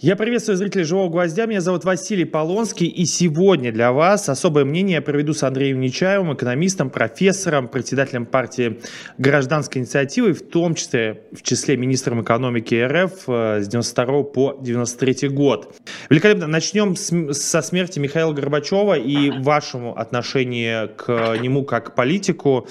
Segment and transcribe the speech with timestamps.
[0.00, 1.46] Я приветствую зрителей «Живого гвоздя».
[1.46, 2.86] Меня зовут Василий Полонский.
[2.86, 8.78] И сегодня для вас особое мнение я проведу с Андреем Нечаевым, экономистом, профессором, председателем партии
[9.18, 15.30] «Гражданской инициативы», в том числе в числе министром экономики РФ э, с 92 по 93
[15.30, 15.74] год.
[16.10, 16.46] Великолепно.
[16.46, 22.68] Начнем с, со смерти Михаила Горбачева и вашему отношению к нему как политику.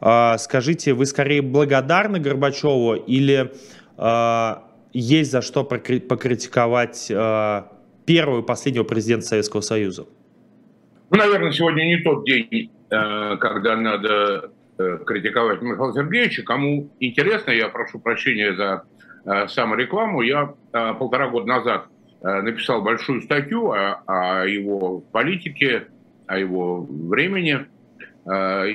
[0.00, 3.50] Э, скажите, вы скорее благодарны Горбачеву или
[3.96, 4.54] э,
[4.92, 7.62] есть за что покритиковать э,
[8.06, 10.06] первого и последнего президента Советского Союза?
[11.10, 16.42] Ну, наверное, сегодня не тот день, э, когда надо э, критиковать Михаила Сергеевича.
[16.42, 18.84] Кому интересно, я прошу прощения за
[19.48, 20.22] саморекламу.
[20.22, 21.86] Я полтора года назад
[22.22, 25.88] написал большую статью о, о его политике,
[26.26, 27.66] о его времени.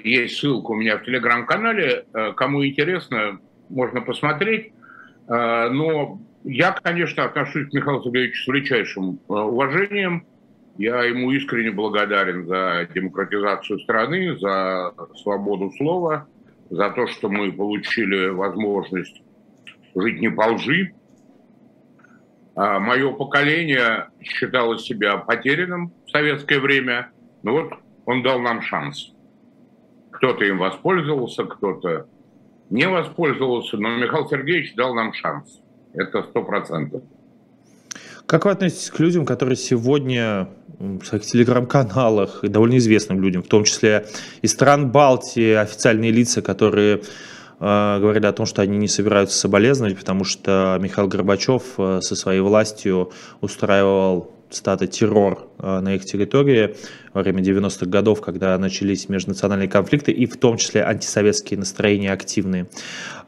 [0.03, 2.05] Есть ссылка у меня в телеграм-канале.
[2.35, 4.73] Кому интересно, можно посмотреть.
[5.27, 10.25] Э, но я, конечно, отношусь к Михаилу Сергеевичу с величайшим э, уважением.
[10.77, 16.27] Я ему искренне благодарен за демократизацию страны, за свободу слова,
[16.69, 19.21] за то, что мы получили возможность
[19.95, 20.93] жить не по лжи.
[22.55, 27.11] А Мое поколение считало себя потерянным в советское время,
[27.43, 27.73] но вот
[28.05, 29.13] он дал нам шанс.
[30.11, 32.07] Кто-то им воспользовался, кто-то
[32.69, 35.59] не воспользовался, но Михаил Сергеевич дал нам шанс.
[35.93, 37.03] Это сто процентов.
[38.25, 43.47] Как вы относитесь к людям, которые сегодня в своих телеграм-каналах, и довольно известным людям, в
[43.47, 44.07] том числе
[44.41, 47.01] из стран Балтии, официальные лица, которые
[47.59, 52.15] э, говорили о том, что они не собираются соболезновать, потому что Михаил Горбачев э, со
[52.15, 56.75] своей властью устраивал цитата, террор э, на их территории
[57.13, 62.67] во время 90-х годов, когда начались межнациональные конфликты и в том числе антисоветские настроения активные.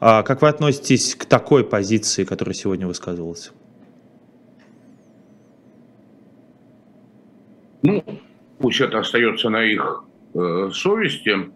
[0.00, 3.52] А как вы относитесь к такой позиции, которая сегодня высказывалась?
[7.82, 8.02] Ну,
[8.58, 10.04] пусть это остается на их
[10.34, 11.50] э, совести.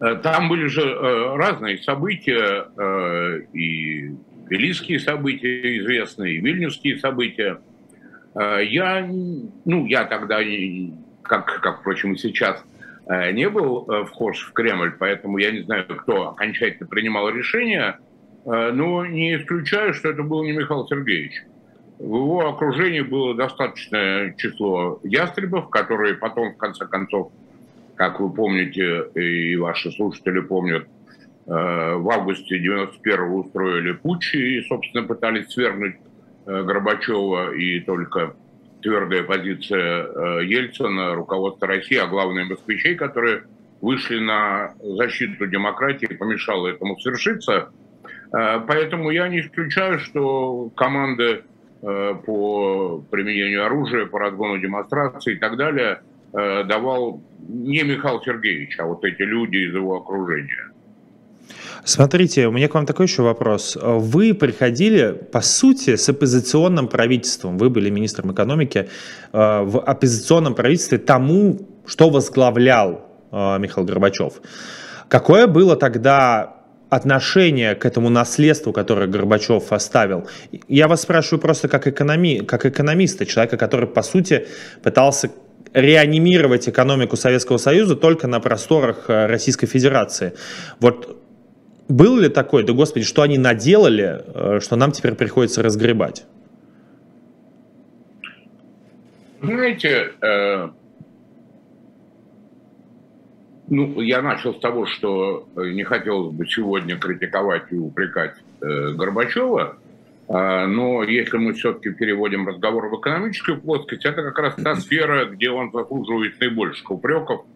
[0.00, 4.10] Э, там были же э, разные события, э, и
[4.48, 7.60] Белийские события известные, и Вильнюсские события–
[8.34, 9.08] я,
[9.64, 10.38] ну, я тогда,
[11.22, 12.62] как, как впрочем, и сейчас,
[13.06, 17.98] э, не был э, вхож в Кремль, поэтому я не знаю, кто окончательно принимал решение,
[18.46, 21.42] но не исключаю, что это был не Михаил Сергеевич.
[21.98, 27.32] В его окружении было достаточное число ястребов, которые потом, в конце концов,
[27.96, 30.88] как вы помните, и ваши слушатели помнят,
[31.44, 36.09] в августе 91-го устроили путч и, собственно, пытались свергнуть Э,
[36.46, 38.34] Горбачева и только
[38.82, 43.44] твердая позиция э, Ельцина, руководства России, а главное москвичей, которые
[43.80, 47.70] вышли на защиту демократии, помешало этому свершиться.
[48.32, 51.42] Э, поэтому я не исключаю, что команды
[51.82, 59.02] по применению оружия, по разгону демонстрации и так далее давал не Михаил Сергеевич, а вот
[59.02, 60.70] эти люди из его окружения.
[61.84, 63.76] Смотрите, у меня к вам такой еще вопрос.
[63.80, 67.58] Вы приходили, по сути, с оппозиционным правительством.
[67.58, 68.88] Вы были министром экономики
[69.32, 74.34] э, в оппозиционном правительстве тому, что возглавлял э, Михаил Горбачев.
[75.08, 76.56] Какое было тогда
[76.90, 80.28] отношение к этому наследству, которое Горбачев оставил?
[80.68, 84.46] Я вас спрашиваю просто как, экономи, как экономиста, человека, который, по сути,
[84.82, 85.30] пытался
[85.72, 90.32] реанимировать экономику Советского Союза только на просторах э, Российской Федерации.
[90.80, 91.16] Вот
[91.90, 96.24] было ли такое, да господи, что они наделали, э, что нам теперь приходится разгребать?
[99.42, 100.68] Знаете, э,
[103.68, 109.76] ну, я начал с того, что не хотелось бы сегодня критиковать и упрекать э, Горбачева,
[110.28, 115.24] э, но если мы все-таки переводим разговор в экономическую плоскость, это как раз та сфера,
[115.26, 117.46] где он заслуживает наибольших упреков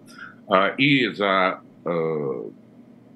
[0.49, 2.43] э, и за э,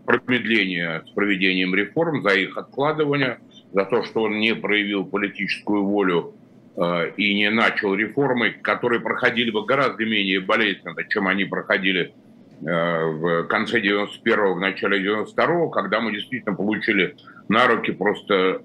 [0.08, 3.40] промедление с проведением реформ, за их откладывание,
[3.74, 6.34] за то, что он не проявил политическую волю
[6.76, 12.14] э, и не начал реформы, которые проходили бы гораздо менее болезненно, чем они проходили
[12.62, 17.14] э, в конце 91-го, в начале 92-го, когда мы действительно получили
[17.50, 18.62] на руки просто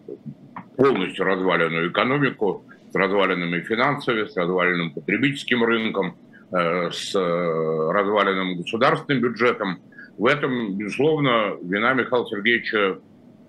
[0.78, 6.16] полностью разваленную экономику, с разваленными финансами, с разваленным потребительским рынком,
[6.54, 9.80] э, с разваленным государственным бюджетом–
[10.18, 13.00] в этом, безусловно, вина Михаила Сергеевича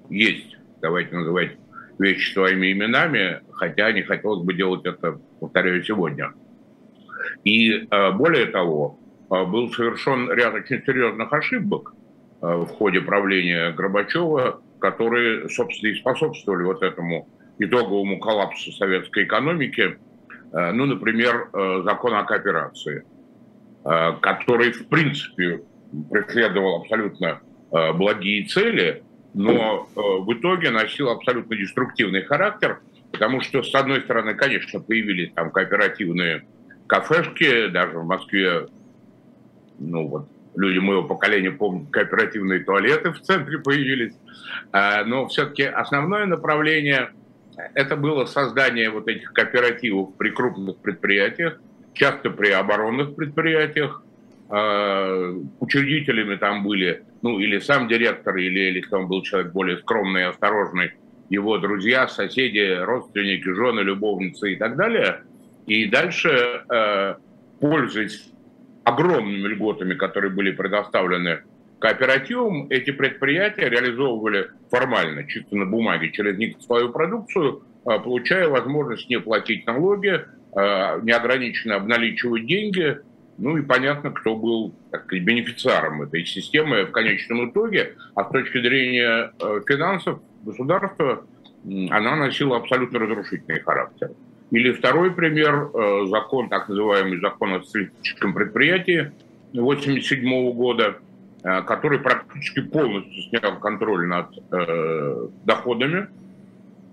[0.09, 0.57] есть.
[0.81, 1.57] Давайте называть
[1.99, 6.33] вещи своими именами, хотя не хотелось бы делать это, повторяю, сегодня.
[7.45, 8.99] И э, более того,
[9.31, 11.95] э, был совершен ряд очень серьезных ошибок
[12.41, 17.29] э, в ходе правления Горбачева, которые, собственно, и способствовали вот этому
[17.59, 19.99] итоговому коллапсу советской экономики,
[20.53, 21.49] ну, например,
[21.85, 23.05] закон о кооперации,
[23.83, 25.63] который, в принципе,
[26.11, 29.02] преследовал абсолютно благие цели,
[29.32, 32.81] но в итоге носил абсолютно деструктивный характер,
[33.11, 36.46] потому что, с одной стороны, конечно, появились там кооперативные
[36.87, 38.69] кафешки, даже в Москве,
[39.79, 44.14] ну вот, люди моего поколения помнят, кооперативные туалеты в центре появились,
[44.73, 47.11] а, но все-таки основное направление–
[47.75, 51.61] это было создание вот этих кооперативов при крупных предприятиях,
[51.93, 54.02] часто при оборонных предприятиях,
[54.56, 60.21] а, учредителями там были, ну, или сам директор, или, или там был человек более скромный
[60.21, 60.93] и осторожный,
[61.29, 65.23] его друзья, соседи, родственники, жены, любовницы и так далее.
[65.67, 67.17] И дальше, а,
[67.61, 68.31] пользуясь
[68.85, 71.41] огромными льготами, которые были предоставлены
[71.81, 79.11] кооперативам, эти предприятия реализовывали формально, чисто на бумаге, через них свою продукцию, а, получая возможность
[79.11, 80.25] не платить налоги,
[80.55, 83.01] а, неограниченно обналичивать деньги.
[83.37, 87.97] Ну и понятно, кто был так бенефициаром этой системы в конечном итоге.
[88.15, 91.25] А с точки зрения э, финансов государства
[91.91, 94.11] она носила абсолютно разрушительный характер.
[94.51, 99.13] Или второй пример, э, закон, так называемый закон о социалистическом предприятии
[99.53, 100.97] 1987 года,
[101.43, 104.29] э, который практически полностью снял контроль над
[105.45, 106.07] доходами,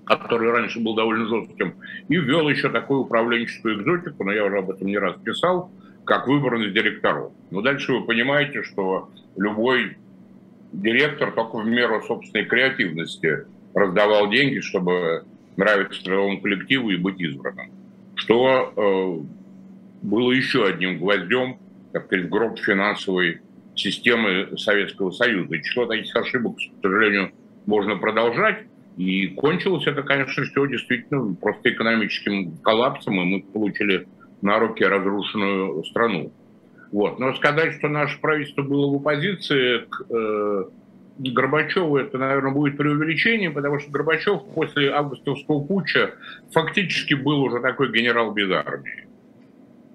[0.05, 1.75] который раньше был довольно жестким,
[2.07, 5.71] и ввел еще такую управленческую экзотику, но я уже об этом не раз писал,
[6.11, 7.31] как выборность директоров.
[7.51, 9.95] Но дальше вы понимаете, что любой
[10.73, 15.23] директор только в меру собственной креативности раздавал деньги, чтобы
[15.55, 17.71] нравиться трудовому коллективу и быть избранным.
[18.15, 21.59] Что э, было еще одним гвоздем,
[21.93, 23.39] так сказать, в гроб финансовой
[23.75, 25.55] системы Советского Союза.
[25.55, 27.31] И число таких ошибок, к сожалению,
[27.65, 28.65] можно продолжать.
[28.97, 34.09] И кончилось это, конечно, все действительно просто экономическим коллапсом, и мы получили
[34.41, 36.31] на руки разрушенную страну.
[36.91, 37.19] Вот.
[37.19, 40.63] Но сказать, что наше правительство было в оппозиции к э,
[41.17, 46.11] Горбачеву это, наверное, будет преувеличением, потому что Горбачев после августовского путча
[46.51, 49.07] фактически был уже такой генерал без армии.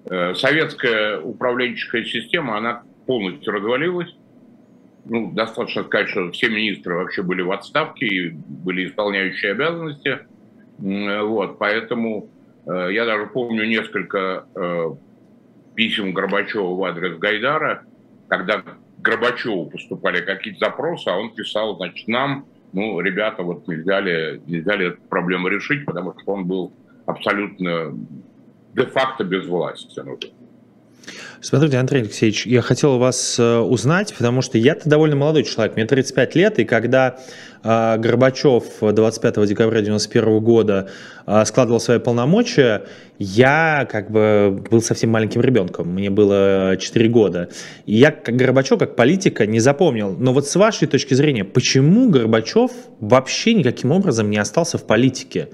[0.05, 4.15] Э, советская управленческая система, она полностью развалилась.
[5.05, 10.19] Ну, достаточно сказать, что все министры вообще были в отставке и были исполняющие обязанности.
[10.79, 12.29] Вот, поэтому
[12.73, 14.85] я даже помню несколько э,
[15.75, 17.83] писем Горбачева в адрес Гайдара,
[18.27, 18.63] когда
[18.97, 24.75] Горбачеву поступали какие-то запросы, а он писал, значит, нам, ну, ребята, вот нельзя ли, нельзя
[24.75, 26.73] ли эту проблему решить, потому что он был
[27.05, 27.93] абсолютно
[28.73, 30.31] де-факто безвластен уже.
[31.41, 35.85] Смотрите, Андрей Алексеевич, я хотел вас э, узнать, потому что я-то довольно молодой человек, мне
[35.85, 37.17] 35 лет, и когда
[37.63, 40.89] э, Горбачев 25 декабря 1991 года
[41.25, 42.83] э, складывал свои полномочия,
[43.19, 47.49] я как бы был совсем маленьким ребенком, мне было 4 года.
[47.85, 50.15] И я как Горбачев, как политика, не запомнил.
[50.17, 55.49] Но вот с вашей точки зрения, почему Горбачев вообще никаким образом не остался в политике?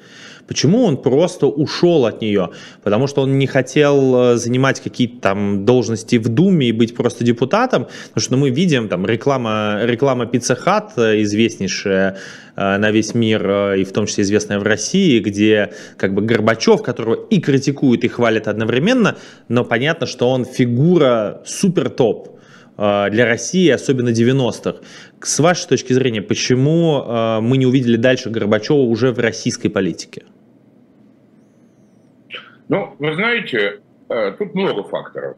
[0.47, 2.49] Почему он просто ушел от нее?
[2.83, 7.23] Потому что он не хотел э, занимать какие-то там должности в Думе и быть просто
[7.23, 12.17] депутатом, потому что ну, мы видим там реклама, реклама Pizza Hut, э, известнейшая
[12.55, 16.83] э, на весь мир и в том числе известная в России, где как бы Горбачев,
[16.83, 19.15] которого и критикуют, и хвалят одновременно,
[19.47, 22.29] но понятно, что он фигура супер топ
[22.75, 24.79] для России, особенно 90-х.
[25.21, 30.23] С вашей точки зрения, почему мы не увидели дальше Горбачева уже в российской политике?
[32.69, 35.37] Ну, вы знаете, э, тут много факторов.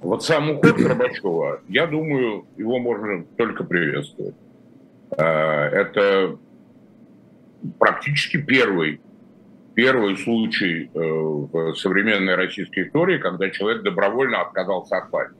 [0.00, 4.34] Вот сам уход Горбачева, я думаю, его можно только приветствовать.
[5.16, 6.36] Э, это
[7.78, 9.00] практически первый,
[9.74, 15.36] первый случай э, в современной российской истории, когда человек добровольно отказался от власти.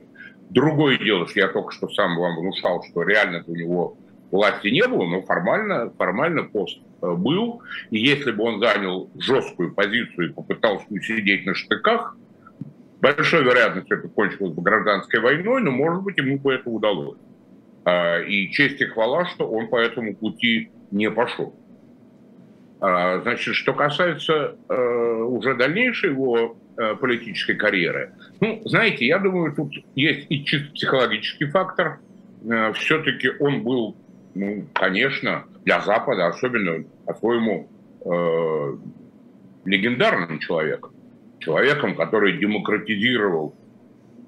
[0.50, 3.96] Другое дело, что я только что сам вам внушал, что реально у него
[4.30, 9.74] власти не было, но формально, формально пост Э, был, и если бы он занял жесткую
[9.74, 12.16] позицию и попытался усидеть на штыках,
[13.00, 17.18] большой вероятностью это кончилось бы гражданской войной, но, может быть, ему бы это удалось.
[17.84, 21.54] А, и честь и хвала, что он по этому пути не пошел.
[22.80, 29.54] А, значит, что касается э, уже дальнейшей его э, политической карьеры, ну, знаете, я думаю,
[29.54, 32.00] тут есть и чисто психологический фактор.
[32.74, 33.96] Все-таки он был,
[34.36, 37.68] ну, конечно, для Запада, особенно по-своему
[38.04, 38.76] э,
[39.64, 40.92] легендарным человеком.
[41.38, 43.54] Человеком, который демократизировал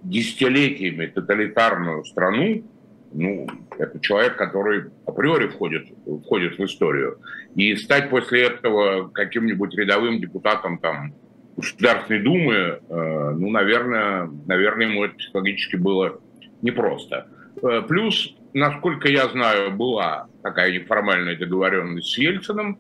[0.03, 2.65] десятилетиями тоталитарную страну,
[3.13, 3.47] ну,
[3.79, 5.89] это человек, который априори входит,
[6.25, 7.19] входит в историю.
[7.55, 11.15] И стать после этого каким-нибудь рядовым депутатом там,
[11.57, 16.21] Государственной Думы, э, ну, наверное, наверное, ему это психологически было
[16.63, 17.27] непросто.
[17.63, 22.79] Э, плюс, насколько я знаю, была такая неформальная договоренность с Ельциным,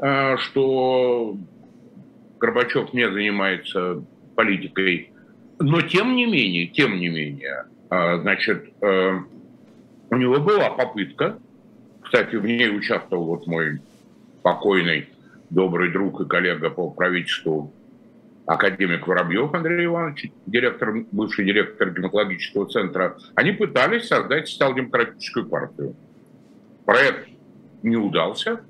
[0.00, 1.36] э, что
[2.40, 4.02] Горбачев не занимается
[4.36, 5.12] политикой.
[5.58, 11.36] Но тем не менее, тем не менее, значит, у него была попытка,
[12.00, 13.80] кстати, в ней участвовал вот мой
[14.42, 15.08] покойный
[15.50, 17.72] добрый друг и коллега по правительству
[18.48, 25.94] академик Воробьев Андрей Иванович, директор, бывший директор гематологического центра, они пытались создать социал-демократическую партию.
[26.86, 27.28] Проект
[27.82, 28.62] не удался,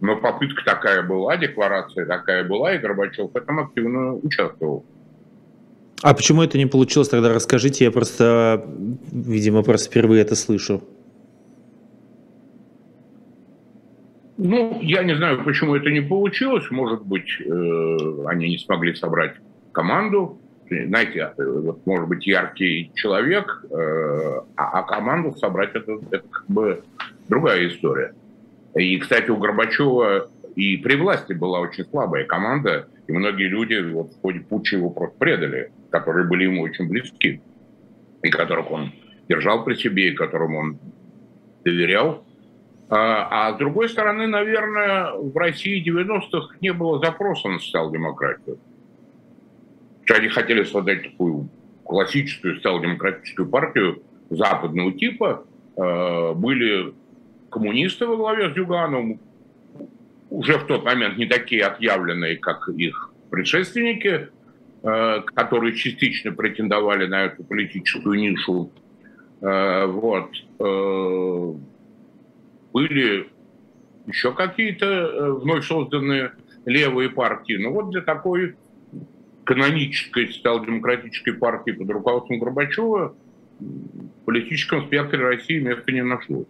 [0.00, 4.86] но попытка такая была, декларация такая была, и Горбачев в этом активно участвовал.
[6.02, 7.32] А почему это не получилось тогда?
[7.32, 8.64] Расскажите, я просто,
[9.12, 10.82] видимо, просто впервые это слышу.
[14.38, 16.70] Ну, я не знаю, почему это не получилось.
[16.70, 19.34] Может быть, э, они не смогли собрать
[19.72, 20.40] команду.
[20.68, 26.82] Знаете, вот, может быть, яркий человек, э, а, а команду собрать это, это как бы
[27.28, 28.14] другая история.
[28.74, 34.12] И, кстати, у Горбачева и при власти была очень слабая команда, и многие люди вот,
[34.12, 37.40] в ходе путча его просто предали, которые были ему очень близки,
[38.22, 38.92] и которых он
[39.28, 40.78] держал при себе, и которым он
[41.64, 42.25] доверял.
[42.88, 48.58] А, а с другой стороны, наверное, в России 90-х не было запроса на социал-демократию.
[50.08, 51.48] Они хотели создать такую
[51.82, 55.44] классическую социал-демократическую партию западного типа.
[55.76, 56.94] А, были
[57.50, 59.20] коммунисты во главе с Дюгановым,
[60.30, 64.28] уже в тот момент не такие отъявленные, как их предшественники,
[64.84, 68.70] а, которые частично претендовали на эту политическую нишу.
[69.38, 70.30] Вот
[72.76, 73.28] были
[74.06, 76.32] еще какие-то э, вновь созданные
[76.66, 77.56] левые партии.
[77.56, 78.54] Но вот для такой
[79.44, 83.16] канонической социал-демократической партии под руководством Горбачева
[83.58, 86.48] в политическом спектре России места не нашлось.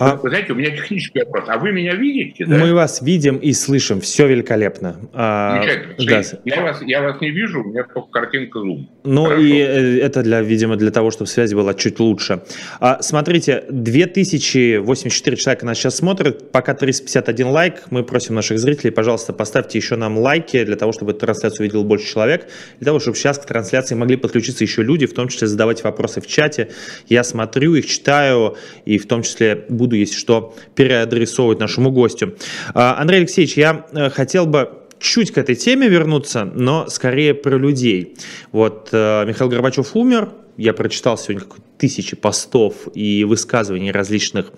[0.00, 0.16] А...
[0.16, 1.44] Вы знаете, у меня технический вопрос.
[1.48, 2.46] А вы меня видите?
[2.46, 2.56] Да?
[2.56, 4.00] Мы вас видим и слышим.
[4.00, 4.96] Все великолепно.
[5.12, 5.62] А,
[5.98, 6.22] да.
[6.44, 8.86] я, вас, я вас не вижу, у меня только картинка Zoom.
[9.04, 9.42] Ну Хорошо.
[9.42, 12.42] и э, это, для, видимо, для того, чтобы связь была чуть лучше.
[12.80, 16.50] А, смотрите, 2084 человека нас сейчас смотрят.
[16.50, 17.82] Пока 351 лайк.
[17.90, 21.84] Мы просим наших зрителей, пожалуйста, поставьте еще нам лайки для того, чтобы эту трансляцию увидел
[21.84, 22.48] больше человек.
[22.78, 26.22] Для того, чтобы сейчас к трансляции могли подключиться еще люди, в том числе задавать вопросы
[26.22, 26.70] в чате.
[27.06, 32.36] Я смотрю их, читаю и в том числе буду буду, если что, переадресовывать нашему гостю.
[32.74, 34.70] А, Андрей Алексеевич, я э, хотел бы
[35.00, 38.14] чуть к этой теме вернуться, но скорее про людей.
[38.52, 44.52] Вот э, Михаил Горбачев умер, я прочитал сегодня тысячи постов и высказываний различных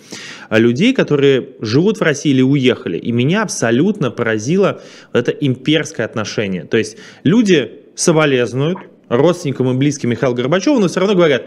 [0.50, 2.98] людей, которые живут в России или уехали.
[2.98, 6.64] И меня абсолютно поразило это имперское отношение.
[6.64, 11.44] То есть люди соболезнуют родственникам и близким Михаила Горбачева, но все равно говорят,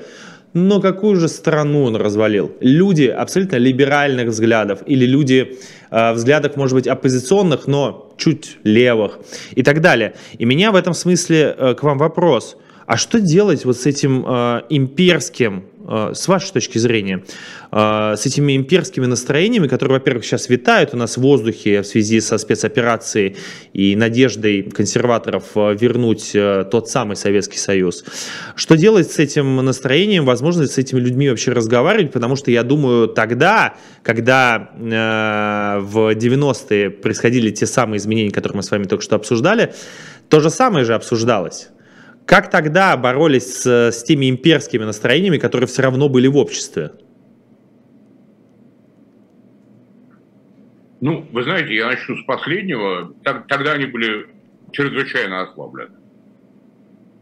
[0.55, 2.53] но какую же страну он развалил?
[2.61, 5.57] Люди абсолютно либеральных взглядов или люди
[5.91, 9.19] э, взглядов, может быть, оппозиционных, но чуть левых
[9.53, 10.13] и так далее.
[10.37, 12.55] И меня в этом смысле э, к вам вопрос.
[12.85, 15.65] А что делать вот с этим э, имперским
[16.13, 17.23] с вашей точки зрения,
[17.71, 22.21] э, с этими имперскими настроениями, которые, во-первых, сейчас витают у нас в воздухе в связи
[22.21, 23.37] со спецоперацией
[23.73, 26.35] и надеждой консерваторов э, вернуть
[26.71, 28.03] тот самый Советский Союз.
[28.55, 30.25] Что делать с этим настроением?
[30.25, 32.11] Возможно с этими людьми вообще разговаривать?
[32.11, 38.71] Потому что я думаю, тогда, когда в 90-е происходили те самые изменения, которые мы с
[38.71, 39.73] вами только что обсуждали,
[40.29, 41.69] то же самое же обсуждалось.
[42.25, 46.91] Как тогда боролись с, с теми имперскими настроениями, которые все равно были в обществе?
[51.01, 53.13] Ну, вы знаете, я начну с последнего.
[53.23, 54.27] Тогда они были
[54.71, 55.97] чрезвычайно ослаблены.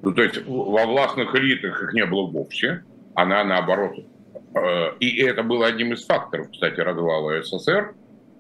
[0.02, 2.84] Ну, то есть во властных элитах их не было вовсе,
[3.16, 3.96] она наоборот.
[4.56, 7.94] Э, и это было одним из факторов, кстати, развала СССР,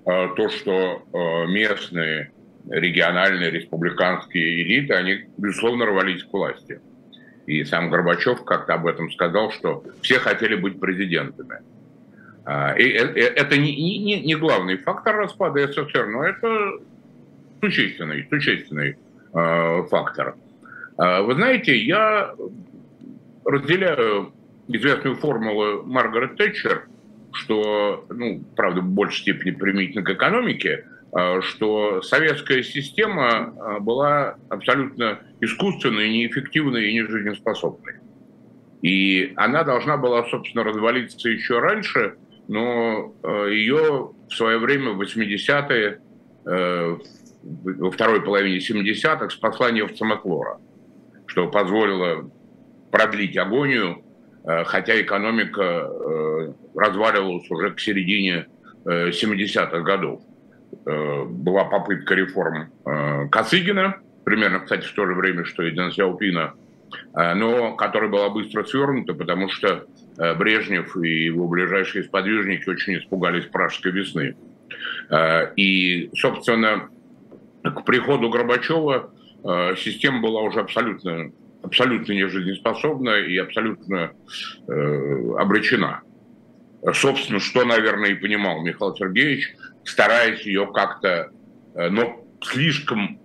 [0.05, 2.32] э, то, что э, местные
[2.70, 6.79] региональные республиканские элиты, они, безусловно, рвались к власти.
[7.46, 11.58] И сам Горбачев как-то об этом сказал, что все хотели быть президентами.
[12.46, 16.79] А, и э, э, это не, не, не главный фактор распада СССР, но это
[17.62, 18.98] существенный, существенный
[19.34, 20.36] э, фактор.
[20.98, 22.34] А, вы знаете, я
[23.46, 24.34] разделяю
[24.67, 26.88] известную формулу Маргарет Тэтчер,
[27.34, 30.86] что, ну, правда, в большей степени применительно к экономике,
[31.41, 37.93] что советская система э, была абсолютно искусственной, неэффективной и нежизнеспособной.
[38.84, 42.15] И она должна была, собственно, развалиться еще раньше,
[42.48, 46.01] но э, ее в свое время в 80-е,
[46.46, 46.98] э,
[47.43, 50.60] во второй половине 70-х спасла нефть-самоклора,
[51.27, 52.29] что позволило
[52.91, 54.03] продлить агонию,
[54.46, 55.89] э, хотя экономика
[56.75, 58.48] разваливалась уже к середине
[58.84, 60.22] 70-х годов.
[60.86, 62.72] Была попытка реформ
[63.32, 66.53] Косыгина, примерно, кстати, в то же время, что и Дэн Сяопина,
[67.13, 69.86] но которая была быстро свернута, потому что
[70.18, 74.36] Э, Брежнев и его ближайшие сподвижники очень испугались пражской весны.
[75.10, 76.89] Э, и, собственно,
[77.63, 79.12] к приходу Горбачева
[79.44, 81.32] э, система была уже абсолютно,
[81.63, 84.12] абсолютно нежизнеспособна и абсолютно
[84.68, 86.01] обречена.
[86.94, 91.31] Собственно, что, наверное, и понимал Михаил Сергеевич, стараясь ее как-то,
[91.75, 93.19] но слишком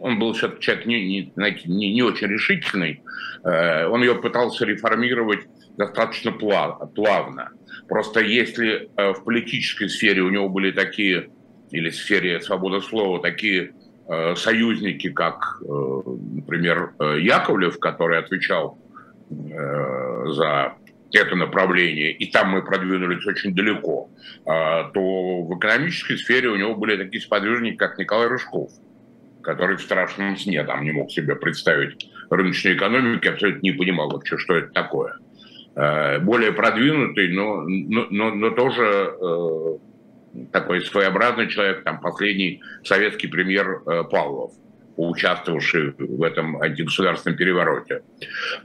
[0.00, 1.32] он был человек не, не,
[1.66, 3.02] не, не очень решительный,
[3.42, 5.46] он ее пытался реформировать
[5.78, 7.50] достаточно плавно.
[7.88, 11.30] Просто если э, в политической сфере у него были такие,
[11.70, 13.72] или в сфере свободы слова, такие
[14.08, 16.02] э, союзники, как, э,
[16.34, 18.78] например, Яковлев, который отвечал
[19.30, 20.72] за
[21.12, 24.10] это направление, и там мы продвинулись очень далеко,
[24.44, 28.70] то в экономической сфере у него были такие сподвижники, как Николай Рыжков,
[29.42, 34.36] который в страшном сне там не мог себе представить рыночной экономики, абсолютно не понимал вообще,
[34.36, 35.16] что это такое.
[35.74, 39.78] Э, более продвинутый, но, но, но тоже э,
[40.52, 44.52] такой своеобразный человек, там последний советский премьер э, Павлов,
[44.98, 48.02] участвовавший в этом антигосударственном перевороте,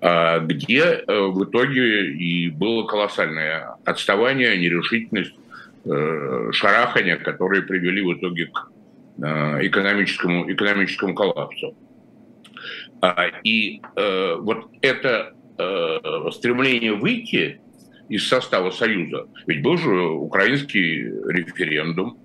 [0.02, 5.36] где в итоге и было колоссальное отставание, нерешительность,
[6.52, 8.70] шарахания, которые привели в итоге к
[9.20, 11.76] экономическому, экономическому коллапсу.
[13.44, 17.60] И вот это э, стремление выйти
[18.10, 19.28] из состава Союза.
[19.46, 22.18] Ведь был же украинский референдум,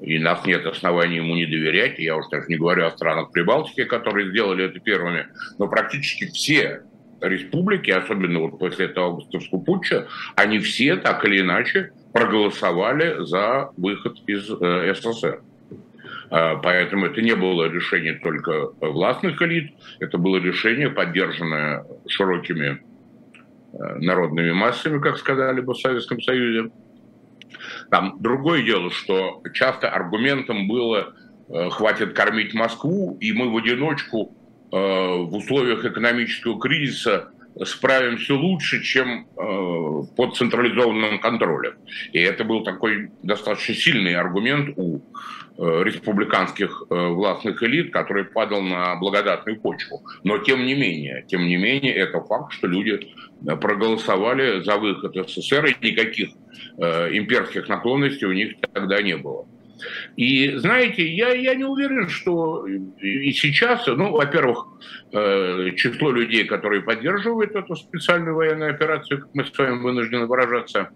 [0.00, 1.98] и нас нет оснований ему не доверять.
[1.98, 6.82] Я уж даже не говорю о странах Прибалтики, которые сделали это первыми, но практически все
[7.20, 14.18] республики, особенно вот после этого августовского путча, они все так или иначе проголосовали за выход
[14.26, 15.42] из э, СССР.
[16.30, 22.82] А, поэтому это не было решение только властных элит, это было решение, поддержанное широкими
[23.72, 26.70] э, народными массами, как сказали бы в Советском Союзе.
[27.90, 31.14] Там другое дело, что часто аргументом было
[31.48, 34.36] э, «хватит кормить Москву, и мы в одиночку
[34.72, 37.30] э, в условиях экономического кризиса
[37.64, 39.26] справимся лучше, чем
[40.16, 41.74] под централизованным контролем».
[42.12, 45.02] И это был такой достаточно сильный аргумент у
[45.56, 50.02] Э, республиканских э, властных элит, который падал на благодатную почву.
[50.24, 52.98] Но тем не менее, тем не менее, это факт, что люди
[53.46, 56.30] э, проголосовали за выход СССР, и никаких
[56.76, 59.46] имперских наклонностей у них тогда не было.
[60.16, 64.66] И знаете, я, я не уверен, что и сейчас, ну, во-первых,
[65.12, 70.90] число людей, которые поддерживают эту специальную военную операцию, как мы с вами вынуждены выражаться,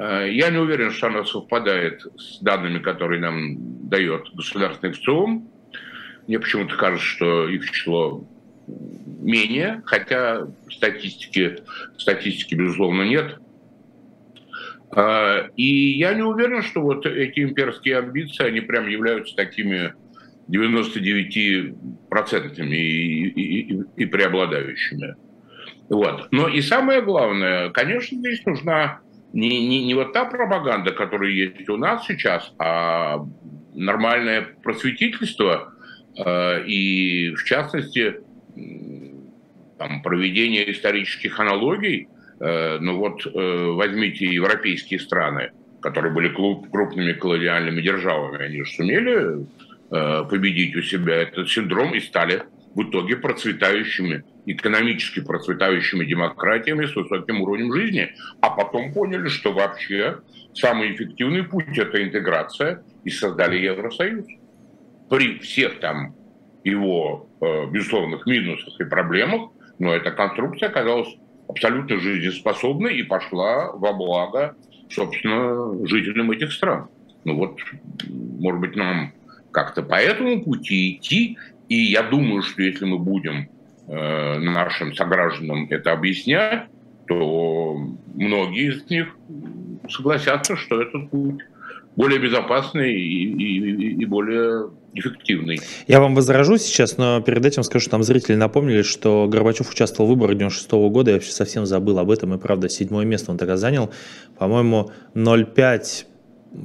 [0.00, 5.48] Э, я не уверен, что она совпадает с данными, которые нам дает государственный ВЦИОМ.
[6.26, 8.24] Мне почему-то кажется, что их число
[8.66, 11.58] менее, хотя статистики,
[11.98, 13.38] статистики безусловно, нет.
[14.94, 19.94] Э, и я не уверен, что вот эти имперские амбиции, они прям являются такими
[20.48, 21.74] 99%
[22.58, 25.16] и, и, и, преобладающими.
[25.88, 26.28] Вот.
[26.32, 29.00] Но и самое главное, конечно, здесь нужна
[29.32, 33.24] не, не, не вот та пропаганда, которая есть у нас сейчас, а
[33.74, 35.72] нормальное просветительство
[36.16, 38.16] э, и, в частности,
[39.78, 42.08] там, проведение исторических аналогий.
[42.40, 49.46] Э, ну вот э, возьмите европейские страны, которые были крупными колониальными державами, они же сумели
[49.90, 52.42] э, победить у себя этот синдром и стали
[52.74, 60.20] в итоге процветающими, экономически процветающими демократиями с высоким уровнем жизни, а потом поняли, что вообще
[60.54, 64.26] самый эффективный путь– это интеграция, и создали Евросоюз.
[65.08, 66.14] При всех там
[66.62, 67.28] его
[67.72, 71.08] безусловных минусах и проблемах, но эта конструкция оказалась
[71.50, 74.54] абсолютно жизнеспособной и пошла во благо,
[74.90, 76.88] собственно, жителям этих стран.
[77.24, 77.58] Ну вот,
[78.08, 79.12] может быть, нам
[79.50, 81.36] как-то по этому пути идти
[81.70, 83.48] и я думаю, что если мы будем
[83.86, 86.66] э, нашим согражданам это объяснять,
[87.06, 87.76] то
[88.14, 89.16] многие из них
[89.88, 91.40] согласятся, что этот путь
[92.00, 95.60] более безопасный и, и, и более эффективный.
[95.86, 100.08] Я вам возражу сейчас, но перед этим скажу, что там зрители напомнили, что Горбачев участвовал
[100.08, 103.32] в выборах 96 -го года, я вообще совсем забыл об этом, и правда, седьмое место
[103.32, 103.90] он тогда занял,
[104.38, 106.06] по-моему, 0,5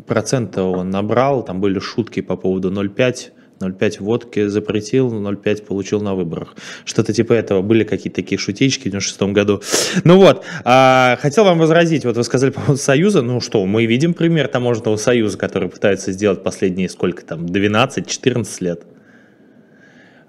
[0.07, 6.15] процента он набрал, там были шутки по поводу 0,5 0,5 водки запретил, 0,5 получил на
[6.15, 6.55] выборах.
[6.83, 7.61] Что-то типа этого.
[7.61, 9.61] Были какие-то такие шутечки в 96 году.
[10.03, 12.05] Ну вот, а, хотел вам возразить.
[12.05, 13.21] Вот вы сказали по поводу Союза.
[13.21, 18.83] Ну что, мы видим пример таможенного союза, который пытается сделать последние сколько там, 12-14 лет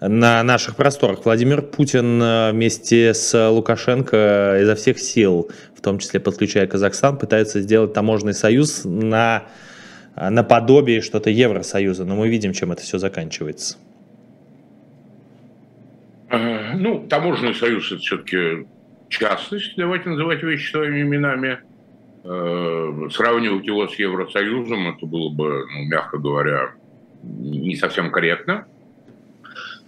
[0.01, 1.25] на наших просторах.
[1.25, 7.61] Владимир Путин э, вместе с Лукашенко изо всех сил, в том числе подключая Казахстан, пытается
[7.61, 9.45] сделать таможенный союз на
[10.16, 13.76] наподобие что-то Евросоюза, но мы видим, чем это все заканчивается.
[16.31, 18.66] Э, ну, таможенный союз это все-таки
[19.09, 21.59] частность, давайте называть вещи своими именами.
[22.24, 26.72] Э, сравнивать его с Евросоюзом, это было бы, ну, мягко говоря,
[27.22, 28.66] не совсем корректно.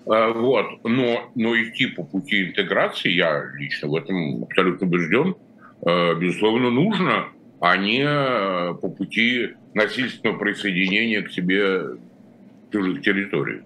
[0.07, 0.85] Э, вот.
[0.85, 5.35] Но, но идти по пути интеграции, я лично в этом абсолютно убежден,
[5.85, 7.29] безусловно, нужно,
[7.61, 8.05] а не
[8.81, 11.83] по пути насильственного присоединения к себе
[12.71, 13.63] чужих территорий.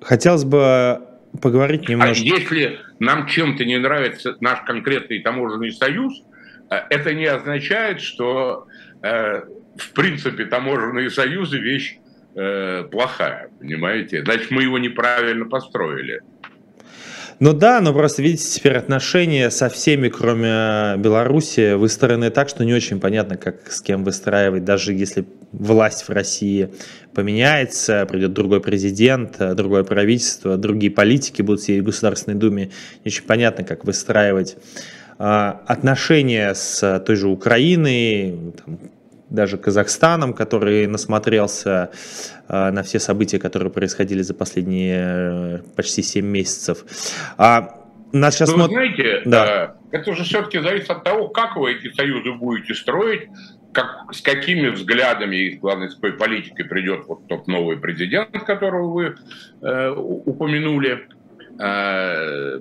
[0.00, 1.02] Хотелось бы
[1.42, 2.22] поговорить а немножко...
[2.22, 6.22] А если нам чем-то не нравится наш конкретный таможенный союз,
[6.70, 8.66] э, это не означает, что
[9.02, 9.42] э,
[9.76, 11.98] в принципе таможенные союзы вещь
[12.34, 14.24] э, плохая, понимаете?
[14.24, 16.22] Значит, мы его неправильно построили.
[17.42, 22.74] Ну да, но просто видите, теперь отношения со всеми, кроме Беларуси, выстроены так, что не
[22.74, 26.68] очень понятно, как с кем выстраивать, даже если власть в России
[27.14, 32.72] поменяется, придет другой президент, другое правительство, другие политики будут сидеть в Государственной Думе,
[33.04, 34.58] не очень понятно, как выстраивать
[35.16, 38.78] а, отношения с той же Украиной, там,
[39.30, 41.90] даже Казахстаном, который насмотрелся
[42.48, 46.84] э, на все события, которые происходили за последние э, почти 7 месяцев.
[47.38, 47.80] А
[48.12, 48.72] нас сейчас ну, смотр...
[48.72, 49.76] знаете, да.
[49.92, 53.28] Э, это же все-таки зависит от того, как вы эти союзы будете строить,
[53.72, 58.92] как, с какими взглядами и, главное, с какой политикой придет вот тот новый президент, которого
[58.92, 59.14] вы
[59.62, 61.08] э, упомянули.
[61.60, 62.60] Э,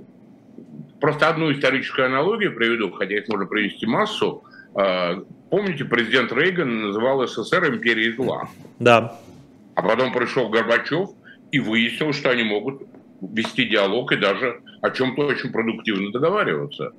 [1.02, 4.44] просто одну историческую аналогию приведу, хотя их можно привести массу.
[4.76, 8.48] Э, Помните, президент Рейган называл СССР империей зла.
[8.78, 9.20] Да.
[9.76, 11.10] А потом пришел Горбачев
[11.52, 12.84] и выяснил, что они могут
[13.22, 16.94] вести диалог и даже о чем-то очень продуктивно договариваться.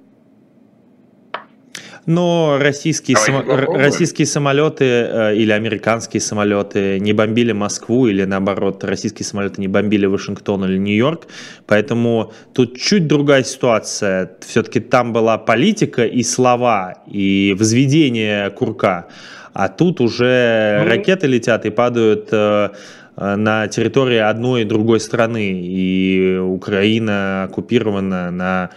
[2.06, 3.42] Но российские, само...
[3.42, 10.06] российские самолеты э, или американские самолеты не бомбили Москву или наоборот российские самолеты не бомбили
[10.06, 11.26] Вашингтон или Нью-Йорк,
[11.66, 14.32] поэтому тут чуть другая ситуация.
[14.40, 19.08] Все-таки там была политика и слова и возведение курка,
[19.52, 20.88] а тут уже ну...
[20.88, 22.70] ракеты летят и падают э,
[23.16, 28.70] на территории одной и другой страны, и Украина оккупирована на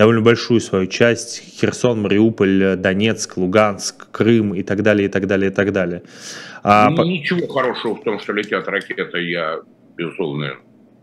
[0.00, 5.50] довольно большую свою часть, Херсон, Мариуполь, Донецк, Луганск, Крым и так далее, и так далее,
[5.50, 6.02] и так далее.
[6.62, 9.60] А, Ничего хорошего в том, что летят ракеты, я,
[9.98, 10.56] безусловно,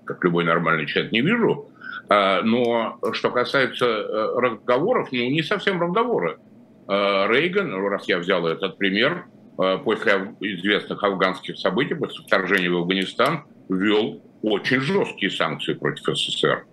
[0.04, 1.70] как любой нормальный человек, не вижу.
[2.10, 6.40] А, но что касается э, разговоров, ну, не совсем разговоры.
[6.88, 9.26] А, Рейган, раз я взял этот пример,
[9.60, 16.66] э, после известных афганских событий, после вторжения в Афганистан, ввел очень жесткие санкции против СССР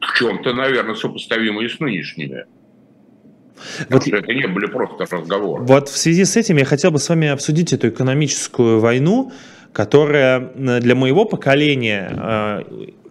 [0.00, 2.46] в чем-то, наверное, сопоставимые с нынешними.
[3.88, 5.64] Вот, что это не были просто разговоры.
[5.64, 9.32] Вот в связи с этим я хотел бы с вами обсудить эту экономическую войну,
[9.72, 12.64] которая для моего поколения, э,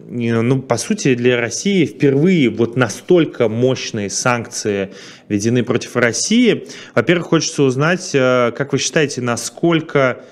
[0.08, 4.92] ну, по сути, для России впервые вот настолько мощные санкции
[5.30, 6.68] введены против России.
[6.94, 10.24] Во-первых, хочется узнать, э, как вы считаете, насколько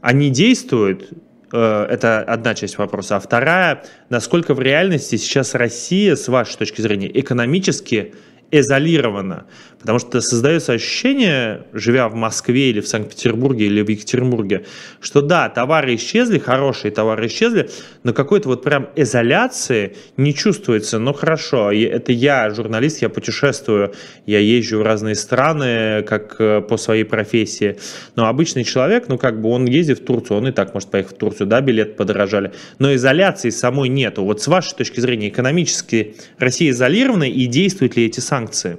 [0.00, 1.10] они действуют,
[1.50, 3.16] это одна часть вопроса.
[3.16, 8.14] А вторая, насколько в реальности сейчас Россия, с вашей точки зрения, экономически
[8.50, 9.46] изолирована.
[9.80, 14.64] Потому что создается ощущение, живя в Москве или в Санкт-Петербурге или в Екатеринбурге,
[15.00, 17.70] что да, товары исчезли, хорошие товары исчезли,
[18.02, 20.98] но какой-то вот прям изоляции не чувствуется.
[20.98, 23.94] Ну хорошо, это я журналист, я путешествую,
[24.26, 27.78] я езжу в разные страны, как э, по своей профессии.
[28.16, 31.14] Но обычный человек, ну как бы он ездит в Турцию, он и так может поехать
[31.14, 32.52] в Турцию, да, билет подорожали.
[32.80, 34.24] Но изоляции самой нету.
[34.24, 38.78] Вот с вашей точки зрения, экономически Россия изолирована и действуют ли эти санкции?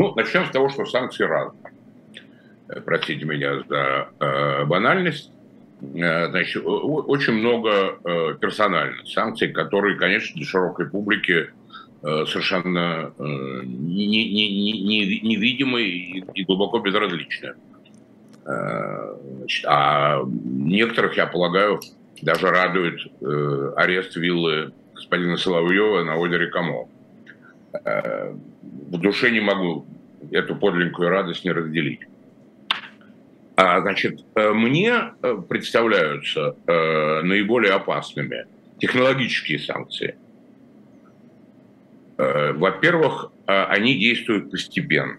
[0.00, 1.74] Ну, начнем с того, что санкции разные.
[2.70, 5.30] Э, простите меня за э, банальность.
[5.82, 7.98] Э, значит, очень много
[8.40, 11.50] персональных санкций, которые, конечно, для широкой публики
[12.00, 13.12] совершенно
[15.18, 17.56] невидимые и глубоко безразличные.
[19.66, 21.78] А некоторых, я полагаю,
[22.22, 23.02] даже радует
[23.76, 26.88] арест виллы господина Соловьева на озере Камо.
[28.90, 29.86] В душе не могу
[30.32, 32.00] эту подлинную радость не разделить.
[33.56, 38.46] А, значит, э, мне э, представляются э, наиболее опасными
[38.78, 40.16] технологические санкции.
[42.16, 45.18] Во-первых, они действуют постепенно.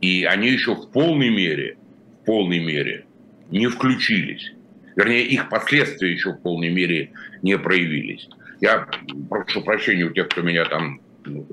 [0.00, 1.76] И они еще в полной мере,
[2.22, 3.04] в полной мере
[3.52, 4.52] не включились.
[4.96, 8.28] Вернее, их последствия еще в полной мере не проявились.
[8.60, 8.88] Я
[9.30, 11.00] прошу прощения у тех, кто меня там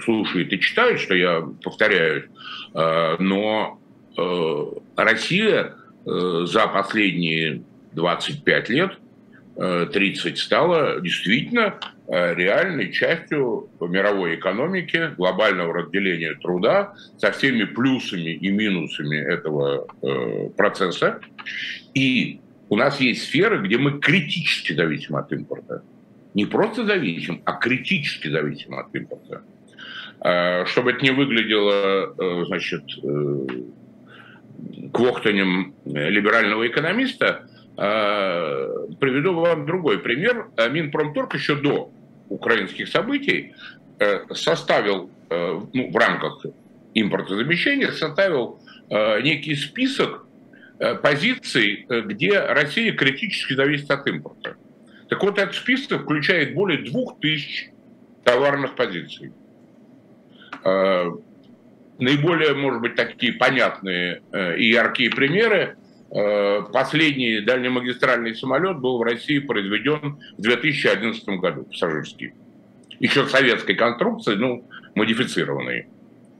[0.04, 2.26] слушает и читает, что я повторяюсь,
[2.74, 3.80] но
[4.96, 8.98] Россия Э, за последние 25 лет,
[9.56, 11.76] 30 э, стала действительно
[12.08, 19.88] э, реальной частью мировой экономики, глобального разделения труда со всеми плюсами и минусами этого
[20.56, 21.20] процесса.
[21.94, 25.84] И у нас есть сферы, где мы критически зависим от импорта.
[26.34, 29.42] Не просто зависим, а критически зависим от импорта.
[30.22, 32.14] Чтобы это не выглядело,
[32.46, 32.84] значит,
[34.92, 40.50] квохтанем э, либерального экономиста, э, приведу вам другой пример.
[40.58, 41.92] Э, Минпромторг еще до
[42.30, 43.56] украинских событий
[44.32, 46.46] составил ну, в рамках
[46.94, 50.26] импортозамещения составил некий список
[51.02, 54.56] позиций, где Россия критически зависит от импорта.
[55.10, 57.72] Так вот, этот список включает более двух тысяч
[58.24, 59.34] товарных позиций
[62.00, 65.78] наиболее, может быть, такие понятные э, и яркие примеры.
[66.12, 72.34] Э, последний дальнемагистральный самолет был в России произведен в 2011 году, пассажирский.
[73.00, 75.88] Еще советской конструкции, ну, модифицированный.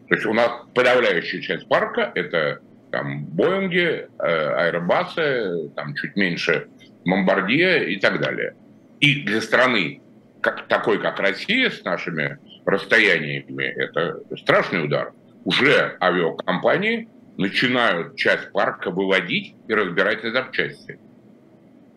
[0.08, 6.68] То есть у нас подавляющая часть парка– это там Боинги, Аэробасы, там чуть меньше
[7.06, 8.56] Бомбардия и так далее.
[9.00, 10.02] И для страны,
[10.42, 15.14] как, такой как Россия, с нашими расстояниями, это страшный удар
[15.46, 21.00] уже авиакомпании начинают часть парка выводить и разбирать на запчасти.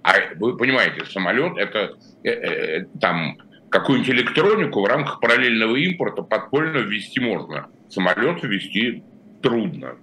[0.02, 6.78] А вы понимаете, самолет это э, э, там какую-нибудь электронику в рамках параллельного импорта подпольно
[6.78, 7.68] ввести можно.
[7.88, 9.02] Самолет ввести
[9.42, 9.96] трудно.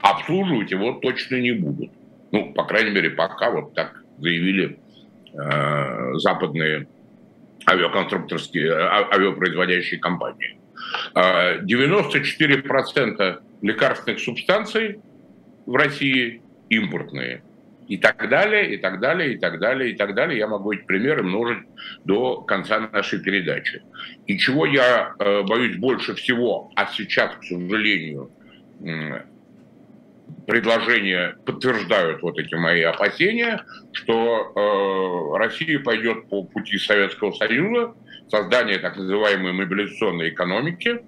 [0.00, 1.90] Обслуживать его точно не будут.
[2.32, 4.78] Ну, по крайней мере, пока вот так заявили
[5.32, 6.88] э, западные
[7.68, 10.58] авиаконструкторские, а, авиапроизводящие компании.
[11.14, 15.00] 94% лекарственных субстанций
[15.66, 17.42] в России импортные.
[17.88, 20.38] И так далее, и так далее, и так далее, и так далее.
[20.38, 21.64] Я могу эти примеры множить
[22.04, 23.82] до конца нашей передачи.
[24.26, 28.30] И чего я э, боюсь больше всего, а сейчас, к сожалению,
[30.46, 37.94] предложения подтверждают вот эти мои опасения, что э, Россия пойдет по пути Советского Союза,
[38.28, 41.00] создание так называемой мобилизационной экономики.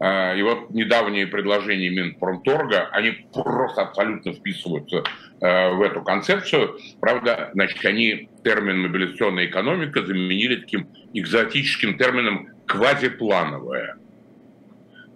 [0.00, 5.04] А, и вот недавние предложения Минпромторга, они просто абсолютно вписываются
[5.40, 6.76] а, в эту концепцию.
[7.00, 13.96] Правда, значит, они термин мобилизационная экономика заменили таким экзотическим термином квазиплановая.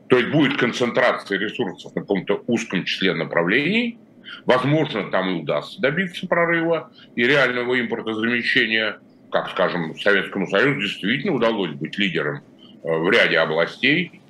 [0.08, 3.98] То есть будет концентрация ресурсов на каком-то узком числе направлений.
[4.46, 8.98] Возможно, там и удастся добиться прорыва и реального импортозамещения
[9.30, 12.40] как, скажем, Советскому Союзу действительно удалось быть лидером
[12.82, 14.20] э, в ряде областей,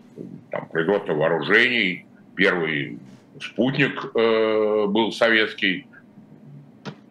[0.51, 2.99] там, производство вооружений, первый
[3.41, 5.87] спутник э, был советский,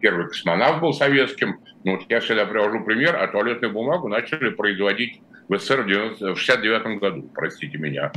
[0.00, 1.58] первый космонавт был советским.
[1.84, 6.98] Ну, вот я всегда привожу пример, а туалетную бумагу начали производить в СССР в 69
[7.00, 8.12] году, простите меня.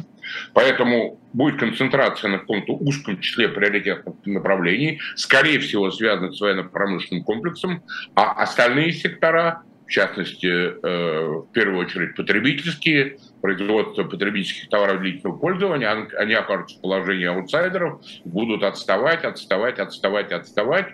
[0.53, 7.83] Поэтому будет концентрация на каком-то узком числе приоритетных направлений, скорее всего, связанных с военно-промышленным комплексом,
[8.15, 16.07] а остальные сектора, в частности, э, в первую очередь потребительские, производство потребительских товаров длительного пользования,
[16.17, 20.87] они окажутся в положении аутсайдеров, будут отставать, отставать, отставать, отставать.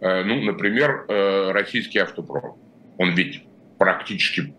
[0.00, 2.56] Э, ну, например, э, российский автопром.
[2.98, 3.44] Он ведь
[3.78, 4.54] практически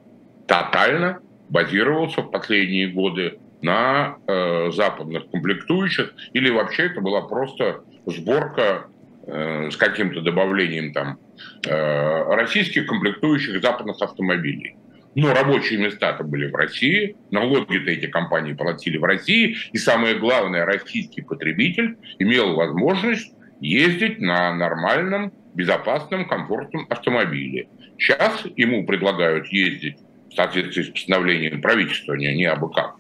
[0.50, 8.88] тотально базировался в последние годы на э, западных комплектующих, или вообще это была просто сборка
[9.28, 11.20] э, с каким-то добавлением там
[11.68, 14.76] э, российских комплектующих западных автомобилей.
[15.16, 20.66] Но рабочие места-то были в России, налоги-то эти компании платили в России, и самое главное,
[20.66, 27.68] российский потребитель имел возможность ездить на нормальном, безопасном, комфортном автомобиле.
[27.98, 29.98] Сейчас ему предлагают ездить
[30.30, 32.96] в соответствии с постановлением правительства, не, не абы как,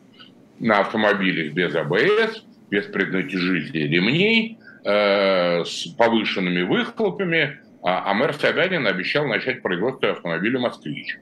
[0.59, 8.87] на автомобилях без АБС, без преднатяжителей ремней, э, с повышенными выхлопами, а, а мэр Собянин
[8.87, 11.17] обещал начать производство автомобиля «Москвич».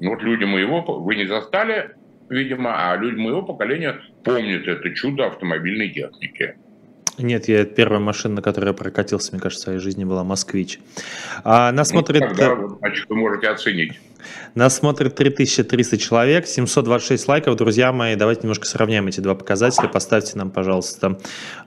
[0.00, 1.90] Ну вот люди моего, вы не застали,
[2.28, 6.56] видимо, а люди моего поколения помнят это чудо автомобильной техники.
[7.22, 10.80] Нет, я первая машина, на которой я прокатился, мне кажется, в своей жизни была «Москвич».
[11.44, 12.20] А, нас ну, смотрит...
[12.20, 13.98] Тогда, значит, вы можете оценить.
[14.54, 17.56] Нас смотрит 3300 человек, 726 лайков.
[17.56, 19.88] Друзья мои, давайте немножко сравняем эти два показателя.
[19.88, 21.18] Поставьте нам, пожалуйста,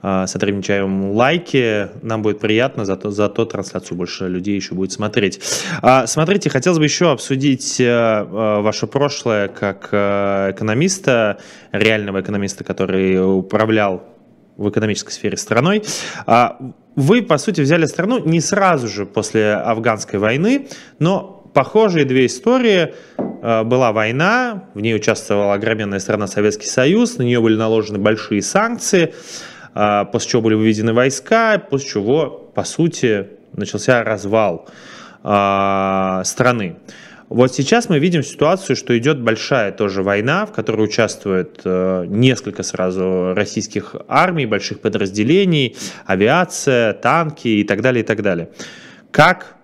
[0.02, 1.88] а, с Андреем Нечаевым лайки.
[2.02, 5.40] Нам будет приятно, зато, зато трансляцию больше людей еще будет смотреть.
[5.82, 11.38] А, смотрите, хотелось бы еще обсудить э, э, ваше прошлое как э, экономиста,
[11.72, 14.13] реального экономиста, который управлял
[14.56, 15.82] в экономической сфере страной.
[16.26, 16.58] А,
[16.96, 22.94] вы, по сути, взяли страну не сразу же после афганской войны, но похожие две истории.
[23.18, 28.42] А, была война, в ней участвовала огроменная страна Советский Союз, на нее были наложены большие
[28.42, 29.14] санкции,
[29.74, 34.68] а, после чего были выведены войска, после чего, по сути, начался развал
[35.22, 36.76] страны.
[37.28, 42.62] Вот сейчас мы видим ситуацию, что идет большая тоже война, в которой участвует э, несколько
[42.62, 48.50] сразу российских армий, больших подразделений, авиация, танки и так далее, и так далее.
[49.10, 49.56] Как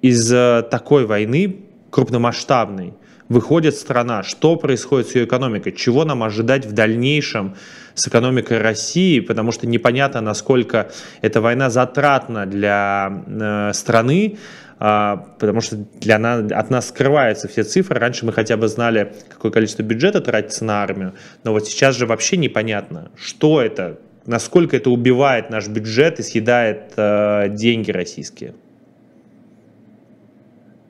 [0.00, 1.56] из э, такой войны
[1.90, 2.94] крупномасштабной
[3.28, 7.56] выходит страна, что происходит с ее экономикой, чего нам ожидать в дальнейшем
[7.94, 14.38] с экономикой России, потому что непонятно, насколько эта война затратна для э, страны,
[14.78, 17.98] потому что для нас, от нас скрываются все цифры.
[17.98, 22.06] Раньше мы хотя бы знали, какое количество бюджета тратится на армию, но вот сейчас же
[22.06, 28.54] вообще непонятно, что это, насколько это убивает наш бюджет и съедает э, деньги российские.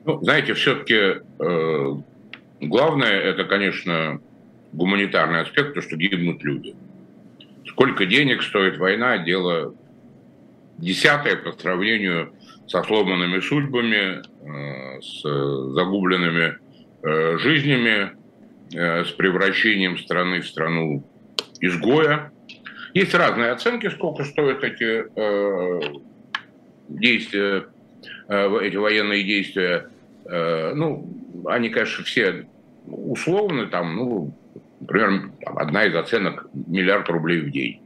[0.05, 1.95] Ну, знаете, все-таки э,
[2.61, 4.19] главное это, конечно,
[4.73, 6.75] гуманитарный аспект, то, что гибнут люди.
[7.67, 9.73] Сколько денег стоит война, дело
[10.77, 12.33] десятое по сравнению
[12.67, 15.21] со сломанными судьбами, э, с
[15.73, 16.57] загубленными
[17.03, 18.11] э, жизнями,
[18.73, 21.03] э, с превращением страны в страну
[21.61, 22.31] изгоя.
[22.93, 25.05] Есть разные оценки, сколько стоят эти
[26.87, 27.67] действия,
[28.27, 29.89] эти военные действия.
[30.25, 31.07] Ну,
[31.45, 32.47] они, конечно, все
[32.87, 34.33] условны, там, ну,
[34.79, 37.81] например, одна из оценок миллиард рублей в день.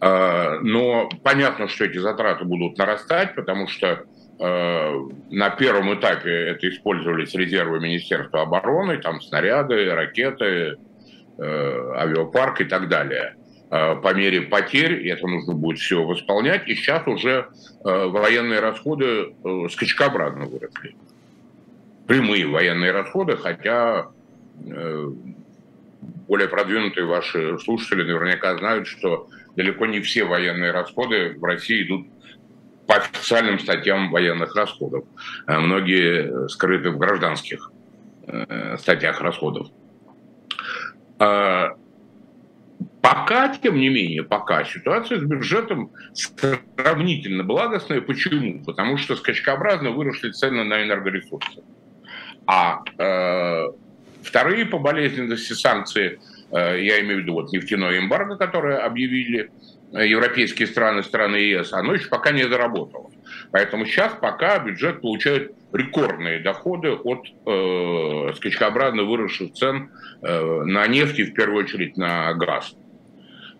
[0.00, 4.04] А, но понятно, что эти затраты будут нарастать, потому что
[4.38, 4.92] а,
[5.30, 10.76] на первом этапе это использовались резервы Министерства обороны, там снаряды, ракеты,
[11.38, 13.36] а, авиапарк и так далее.
[13.68, 17.48] По мере потерь это нужно будет все восполнять, и сейчас уже
[17.82, 20.94] военные расходы э, скачкообразно выросли.
[22.06, 24.06] Прямые военные расходы, хотя
[24.64, 25.10] э,
[26.28, 32.06] более продвинутые ваши слушатели наверняка знают, что далеко не все военные расходы в России идут
[32.86, 35.04] по официальным статьям военных расходов.
[35.46, 37.72] А многие скрыты в гражданских
[38.28, 39.68] э, статьях расходов.
[41.18, 41.70] А,
[43.02, 48.00] пока, тем не менее, пока ситуация с бюджетом сравнительно благостная.
[48.00, 48.62] Почему?
[48.62, 51.62] Потому что скачкообразно выросли цены на энергоресурсы.
[52.46, 53.64] А э,
[54.22, 59.50] вторые по болезненности санкции– Э, я имею в виду вот нефтяное эмбарго, которое объявили
[59.92, 63.10] э, европейские страны, страны ЕС, оно еще пока не заработало.
[63.50, 69.90] Поэтому сейчас пока бюджет получает рекордные доходы от э, скачкообразно выросших цен
[70.22, 72.74] э, на нефть и в первую очередь на газ.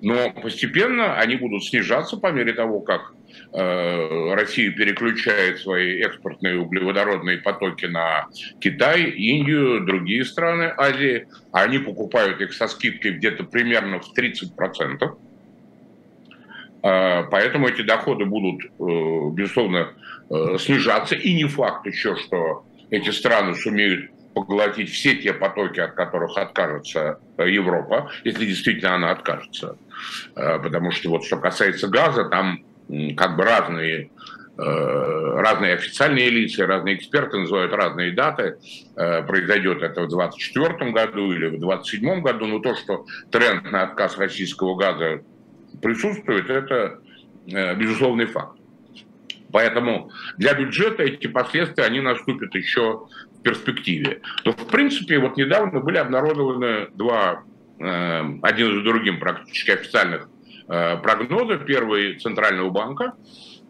[0.03, 3.13] Но постепенно они будут снижаться по мере того, как
[3.53, 8.27] Э, Россия переключает свои экспортные углеводородные потоки на
[8.61, 11.27] Китай, Индию, другие страны Азии.
[11.53, 15.19] Они покупают их со скидкой где-то примерно в 30%.
[16.83, 19.93] Э, поэтому эти доходы будут, э, безусловно,
[20.59, 21.15] снижаться.
[21.15, 27.21] И не факт еще, что эти страны сумеют поглотить все те потоки, от которых откажется
[27.39, 29.79] Европа, если действительно она откажется.
[30.35, 32.61] Потому что вот что касается газа, там
[33.17, 34.11] как бы разные
[34.59, 38.59] э, разные официальные лица, разные эксперты называют разные даты.
[38.97, 42.47] Э, произойдет это в 2024 году или в 2027 году.
[42.47, 45.23] Но то, что тренд на отказ российского газа
[45.83, 47.01] присутствует, это
[47.47, 48.59] э, безусловный факт.
[49.53, 53.07] Поэтому для бюджета эти последствия, они наступят еще
[53.39, 54.21] в перспективе.
[54.45, 57.45] Но, в принципе, вот недавно были обнародованы два,
[57.79, 60.29] один за другим практически официальных
[60.69, 61.59] Э, прогнозы.
[61.59, 63.15] Первый Центрального банка,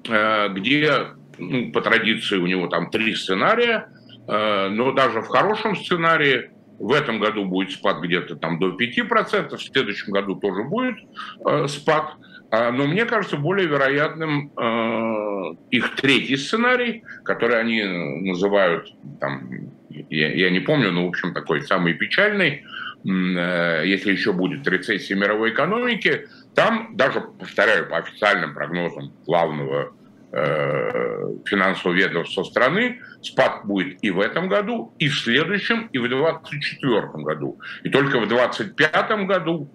[0.09, 3.89] э, где ну, по традиции у него там три сценария.
[4.29, 9.63] но даже в хорошем сценарии в этом году будет спад где-то там до 5%, в
[9.63, 10.97] следующем году тоже будет
[11.45, 12.15] э, спад.
[12.51, 18.89] А, но мне кажется более вероятным э, их третий сценарий, который они называют,
[19.21, 19.49] там,
[19.91, 22.65] я, я не помню, но в общем такой самый печальный, э,
[23.09, 29.93] если еще будет рецессия мировой экономики, там даже, повторяю, по официальным прогнозам главного
[30.39, 36.09] Э, финансового ведомства страны, спад будет и в этом году, и в следующем, и в
[36.09, 37.59] 2024 году.
[37.85, 39.71] И только в 2025 году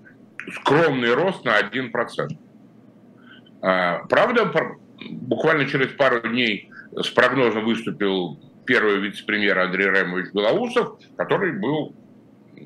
[0.53, 2.37] скромный рост на 1%.
[3.61, 4.51] А, правда,
[5.09, 11.95] буквально через пару дней с прогнозом выступил первый вице-премьер Андрей Ремович Белоусов, который был,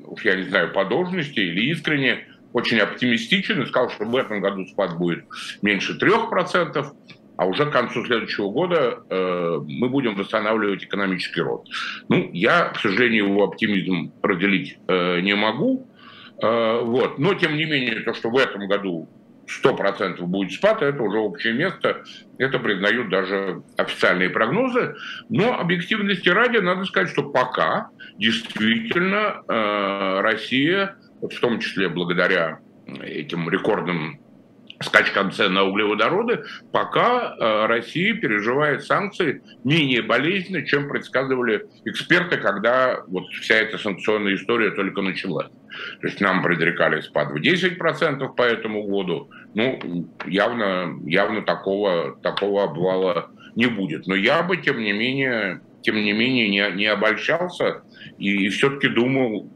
[0.06, 4.40] уж я не знаю, по должности или искренне, очень оптимистичен и сказал, что в этом
[4.40, 5.24] году спад будет
[5.60, 6.86] меньше 3%,
[7.36, 11.70] а уже к концу следующего года э, мы будем восстанавливать экономический рост.
[12.08, 15.86] Ну, я, к сожалению, его оптимизм разделить э, не могу.
[16.42, 17.18] Э, вот.
[17.18, 19.08] Но, тем не менее, то, что в этом году
[19.46, 22.04] 100% будет спад, это уже общее место,
[22.38, 24.96] это признают даже официальные прогнозы.
[25.28, 32.60] Но объективности ради надо сказать, что пока действительно э, Россия, вот в том числе благодаря
[33.02, 34.20] этим рекордным
[34.80, 43.00] скачкам цен на углеводороды, пока э, Россия переживает санкции менее болезненно, чем предсказывали эксперты, когда
[43.06, 45.48] вот вся эта санкционная история только началась.
[46.00, 49.30] То есть нам предрекали спад в 10% по этому году.
[49.54, 54.06] Ну, явно, явно такого, такого обвала не будет.
[54.06, 57.82] Но я бы, тем не менее, тем не менее не, не обольщался
[58.18, 59.50] и все-таки думал,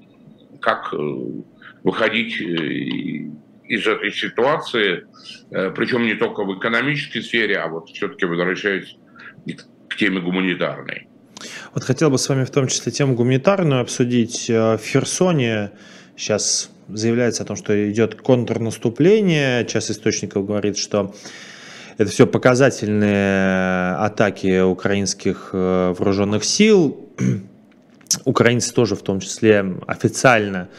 [0.60, 0.96] как э,
[1.82, 2.44] выходить э,
[3.68, 5.06] из этой ситуации,
[5.50, 8.96] э, причем не только в экономической сфере, а вот все-таки возвращаясь
[9.88, 11.08] к теме гуманитарной.
[11.74, 14.48] Вот хотел бы с вами в том числе тему гуманитарную обсудить.
[14.48, 15.70] В Херсоне
[16.16, 19.64] сейчас заявляется о том, что идет контрнаступление.
[19.66, 21.14] Часть источников говорит, что
[22.00, 27.10] это все показательные атаки украинских э, вооруженных сил.
[28.24, 30.70] Украинцы тоже в том числе официально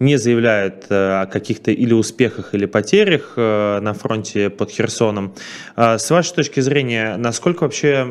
[0.00, 5.34] не заявляют э, о каких-то или успехах, или потерях э, на фронте под Херсоном.
[5.76, 8.04] А с вашей точки зрения, насколько вообще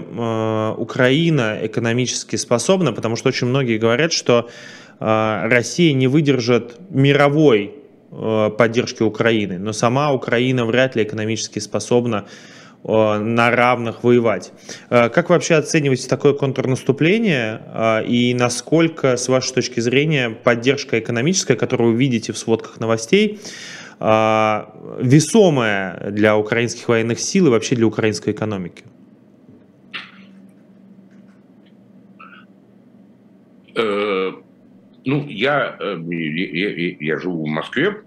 [0.77, 2.93] Украина экономически способна?
[2.93, 4.49] Потому что очень многие говорят, что
[4.99, 7.75] Россия не выдержит мировой
[8.11, 12.25] поддержки Украины, но сама Украина вряд ли экономически способна
[12.87, 14.51] Э, на равных воевать.
[14.91, 20.99] Э, как вы вообще оцениваете такое контрнаступление э, и насколько, с вашей точки зрения, поддержка
[20.99, 23.39] экономическая, которую вы видите в сводках новостей,
[23.97, 28.83] весомая для украинских военных сил и вообще для украинской экономики?
[35.05, 38.01] Ну, я, я, я живу в Москве,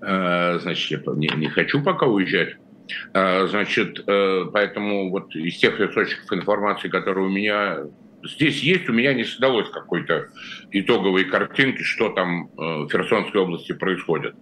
[0.00, 2.56] значит, я не, не хочу пока уезжать
[3.12, 7.78] а, значит, э, поэтому вот из тех источников информации, которые у меня
[8.24, 10.28] здесь есть, у меня не создалось какой-то
[10.70, 14.34] итоговой картинки, что там э, в Херсонской области происходит.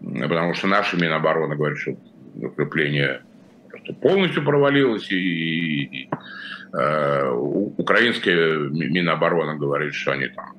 [0.00, 1.96] Потому что наши Минобороны говорят, что
[2.34, 3.22] укрепление
[4.02, 6.10] полностью провалилось, и, и, и
[6.72, 10.54] э, украинская Минобороны говорит, что они там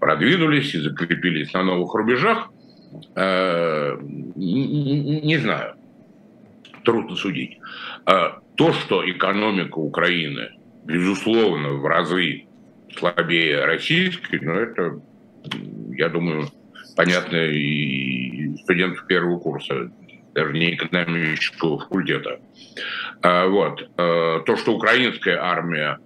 [0.00, 2.50] продвинулись и закрепились на новых рубежах.
[3.14, 3.96] Э,
[4.36, 5.74] не, знаю
[6.84, 7.58] трудно судить.
[8.06, 10.50] А то, что экономика Украины,
[10.84, 12.44] безусловно, в разы
[12.96, 15.00] слабее российской, но это,
[15.90, 16.48] я думаю,
[16.96, 19.90] понятно и студенту первого курса,
[20.32, 22.40] даже не экономического факультета.
[23.20, 23.90] А вот.
[23.96, 25.98] То, что украинская армия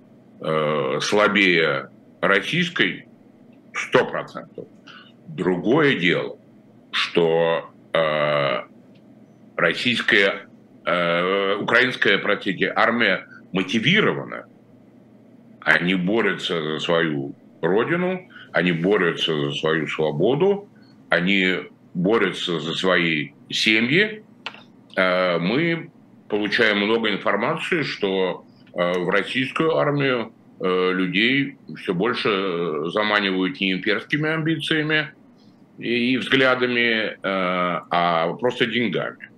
[1.01, 1.91] слабее
[2.23, 3.07] российской,
[3.75, 4.67] сто процентов.
[5.27, 6.39] Другое дело,
[6.93, 7.71] что
[9.61, 10.47] российская
[10.85, 14.47] э, украинская, простите, армия мотивирована.
[15.61, 20.69] Они борются за свою родину, они борются за свою свободу,
[21.11, 24.25] они борются за свои семьи.
[24.97, 25.91] Э, мы
[26.29, 34.29] получаем много информации, что э, в российскую армию э, людей все больше заманивают не имперскими
[34.29, 35.13] амбициями
[35.79, 39.31] и взглядами, а просто деньгами.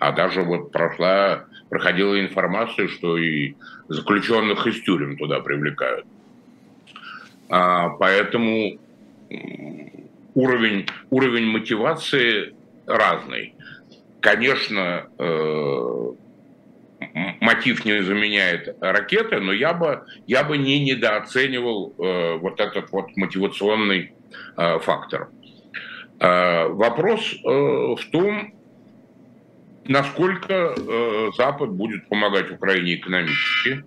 [0.00, 3.54] А даже вот прошла, проходила информация, что и
[3.88, 6.06] заключенных из тюрем туда привлекают.
[7.50, 8.78] А, поэтому
[10.34, 12.54] уровень, уровень мотивации
[12.86, 13.54] разный.
[14.20, 16.12] Конечно, э,
[17.40, 23.16] мотив не заменяет ракеты, но я бы, я бы не недооценивал э, вот этот вот
[23.16, 24.12] мотивационный
[24.56, 25.30] э, фактор.
[26.18, 28.54] Э, вопрос э, в том,
[29.84, 33.84] насколько э, Запад будет помогать Украине экономически.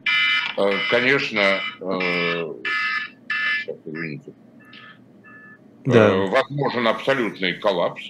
[0.57, 2.53] Э, конечно, э,
[3.85, 4.33] извините,
[5.85, 6.09] да.
[6.09, 8.03] э, возможен абсолютный коллапс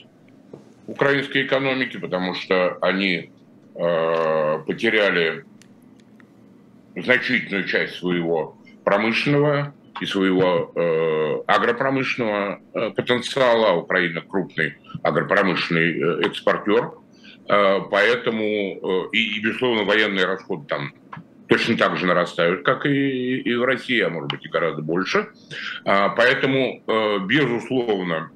[0.88, 3.32] украинской экономики, потому что они
[3.74, 5.46] потеряли
[6.96, 13.76] значительную часть своего промышленного и своего э, агропромышленного э, потенциала.
[13.76, 16.92] Украина крупный агропромышленный э, экспортер,
[17.48, 20.94] э, поэтому э, и, и, безусловно, военные расходы там
[21.48, 25.28] точно так же нарастают, как и, и в России, а может быть и гораздо больше.
[25.84, 28.32] Поэтому, э, безусловно,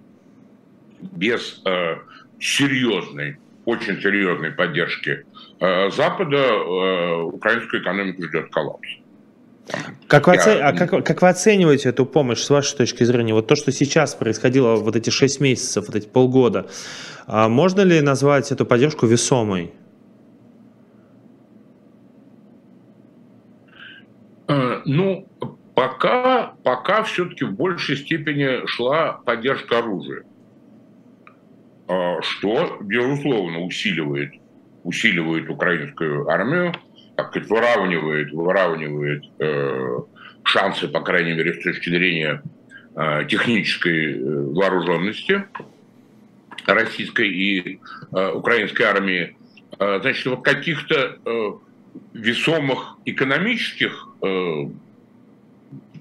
[1.00, 1.98] без э,
[2.40, 5.26] серьезной, очень серьезной поддержки
[5.60, 8.88] э, Запада э, украинскую экономику ждет коллапс.
[10.08, 10.40] Как вы, Я...
[10.40, 10.60] оце...
[10.62, 13.34] а как, как вы оцениваете эту помощь с вашей точки зрения?
[13.34, 16.68] Вот то, что сейчас происходило вот эти шесть месяцев, вот эти полгода,
[17.26, 19.74] а можно ли назвать эту поддержку весомой?
[24.86, 25.28] Ну,
[25.76, 30.24] пока, пока все-таки в большей степени шла поддержка оружия.
[31.88, 34.34] А, что, безусловно, усиливает,
[34.84, 36.74] усиливает украинскую армию,
[37.16, 40.00] так сказать, выравнивает, выравнивает э,
[40.44, 42.44] шансы, по крайней мере, с точки зрения
[42.96, 45.46] э, технической э, вооруженности
[46.66, 47.80] российской и
[48.12, 49.38] э, украинской армии.
[49.80, 51.52] Э, значит, вот каких-то э,
[52.14, 54.70] весомых экономических э,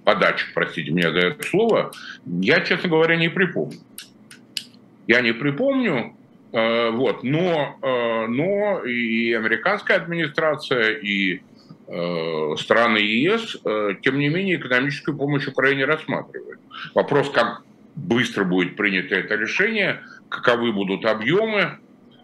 [0.05, 1.93] подач, простите меня за это слово,
[2.27, 3.79] я, честно говоря, не припомню
[5.07, 6.17] я не припомню,
[6.53, 11.43] э, вот, но, э, но и американская администрация, и
[11.89, 13.57] э, страны ЕС,
[14.03, 16.61] тем не менее, экономическую помощь Украине рассматривают.
[16.95, 17.63] Вопрос, как
[17.95, 21.79] быстро будет принято это решение, каковы будут объемы,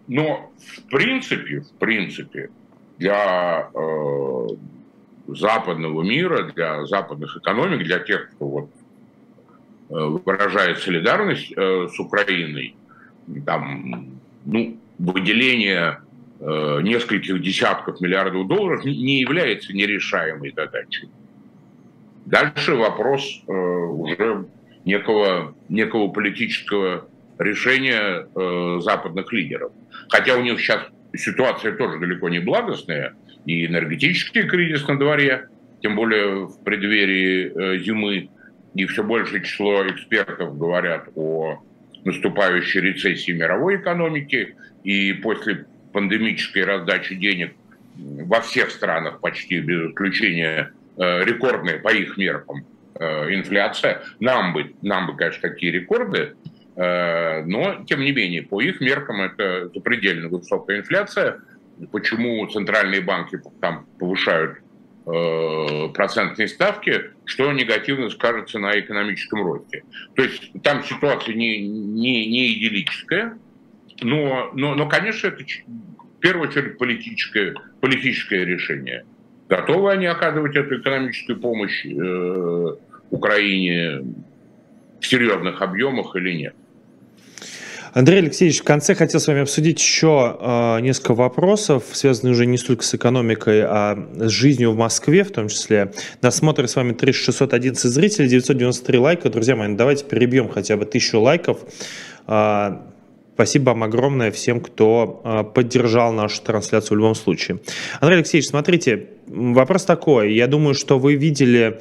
[0.09, 2.51] но в принципе, в принципе,
[2.99, 3.71] для
[5.29, 8.71] западного мира, для западных экономик, для тех, кто вот
[9.93, 12.75] выражает солидарность э, с Украиной,
[13.45, 15.99] там, ну, выделение
[16.41, 21.11] э, нескольких десятков миллиардов долларов не является нерешаемой задачей.
[22.25, 24.47] Дальше вопрос уже
[24.85, 28.29] некого, некого политического решения
[28.81, 29.73] западных лидеров.
[30.09, 30.87] Хотя у них сейчас
[31.17, 33.15] ситуация тоже далеко не благостная,
[33.45, 35.49] и энергетический кризис на дворе,
[35.83, 38.31] тем более в преддверии зимы,
[38.75, 41.63] и все большее число экспертов говорят о
[42.05, 47.55] наступающей рецессии мировой экономики, и после пандемической раздачи денег
[47.97, 52.65] во всех странах почти без исключения э, рекордная по их меркам
[52.95, 54.03] э, инфляция.
[54.19, 56.35] Нам бы, нам бы, конечно, такие рекорды,
[56.77, 61.41] э, но, тем не менее, по их меркам это запредельно высокая инфляция.
[61.91, 64.59] Почему центральные банки там повышают
[65.05, 69.83] Э, процентные ставки, что негативно скажется на экономическом росте.
[70.15, 73.37] То есть там ситуация не, не, не идиллическая,
[74.01, 79.05] но, но, но, конечно, это в первую очередь политическое, политическое решение.
[79.49, 82.77] Готовы они оказывать эту экономическую помощь э,
[83.11, 84.05] Украине
[85.01, 86.55] в серьезных объемах или нет?
[87.95, 92.57] Андрей Алексеевич, в конце хотел с вами обсудить еще э, несколько вопросов, связанных уже не
[92.57, 95.93] столько с экономикой, а с жизнью в Москве в том числе.
[96.23, 99.29] Нас смотрит с вами 3611 зрителей, 993 лайка.
[99.29, 101.59] Друзья мои, ну давайте перебьем хотя бы тысячу лайков.
[102.27, 102.79] Э,
[103.35, 107.61] Спасибо вам огромное всем, кто поддержал нашу трансляцию в любом случае.
[107.99, 110.35] Андрей Алексеевич, смотрите, вопрос такой.
[110.35, 111.81] Я думаю, что вы видели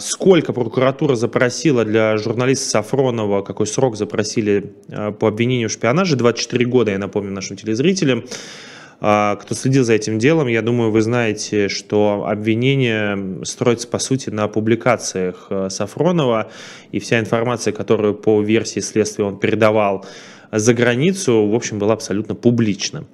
[0.00, 6.64] сколько прокуратура запросила для журналиста Сафронова, какой срок запросили а, по обвинению в шпионаже, 24
[6.66, 8.24] года, я напомню нашим телезрителям.
[9.00, 14.30] А, кто следил за этим делом, я думаю, вы знаете, что обвинение строится, по сути,
[14.30, 16.50] на публикациях Сафронова,
[16.90, 20.04] и вся информация, которую по версии следствия он передавал
[20.52, 23.04] за границу, в общем, была абсолютно публична.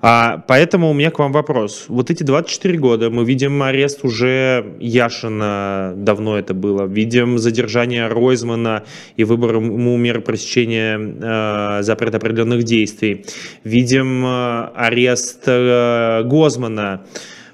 [0.00, 1.86] А, поэтому у меня к вам вопрос.
[1.88, 8.84] Вот эти 24 года мы видим арест уже Яшина, давно это было, видим задержание Ройзмана
[9.16, 13.24] и выбор ему меры пресечения э, запрет определенных действий,
[13.64, 17.04] видим э, арест э, Гозмана,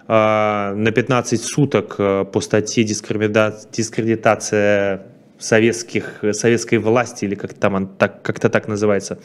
[0.07, 5.03] э, на 15 суток э, по статье дискредитация
[5.39, 9.19] советских, советской власти, или как там так, как-то так называется.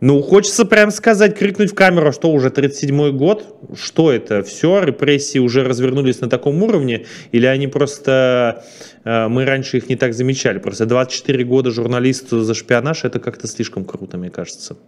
[0.00, 5.38] Ну, хочется прям сказать, крикнуть в камеру, что уже 37-й год, что это, все, репрессии
[5.38, 8.64] уже развернулись на таком уровне, или они просто,
[9.04, 13.46] э, мы раньше их не так замечали, просто 24 года журналисту за шпионаж, это как-то
[13.46, 14.78] слишком круто, мне кажется.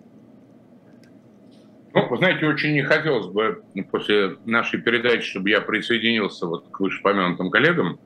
[1.95, 6.80] Ну, вы знаете, очень не хотелось бы после нашей передачи, чтобы я присоединился вот к
[6.80, 8.01] вышепомянутым коллегам.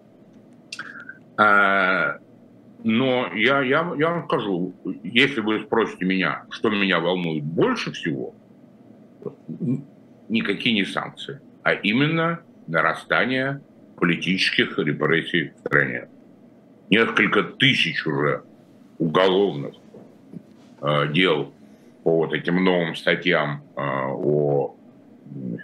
[1.37, 2.17] А,
[2.87, 4.73] но я, я, я вам скажу,
[5.03, 8.33] если вы спросите меня, что меня волнует больше всего,
[10.29, 13.61] никакие не санкции, а именно нарастание
[13.97, 16.07] политических репрессий в стране.
[16.89, 18.45] Несколько тысяч уже
[18.99, 19.75] уголовных
[20.81, 21.53] э, дел
[22.05, 24.77] по вот этим новым статьям э, о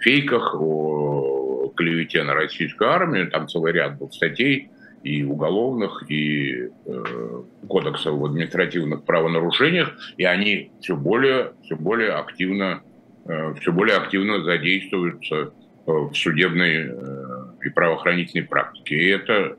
[0.01, 4.72] фейках, о клевете на российскую армию, там целый ряд был статей
[5.03, 12.81] и уголовных, и э, кодексов в административных правонарушениях, и они все более, все более активно,
[13.25, 15.51] э, все более активно задействуются э,
[15.85, 18.95] в судебной э, и правоохранительной практике.
[18.95, 19.57] И это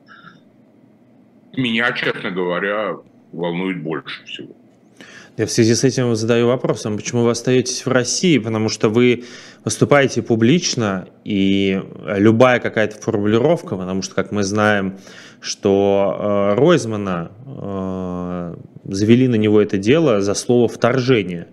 [1.57, 2.97] меня, честно говоря,
[3.33, 4.55] волнует больше всего.
[5.37, 9.25] Я в связи с этим задаю вопросом, почему вы остаетесь в России, потому что вы
[9.65, 14.99] выступаете публично, и любая какая-то формулировка, потому что, как мы знаем,
[15.41, 18.55] что э, Ройзмана э,
[18.85, 21.49] завели на него это дело за слово «вторжение».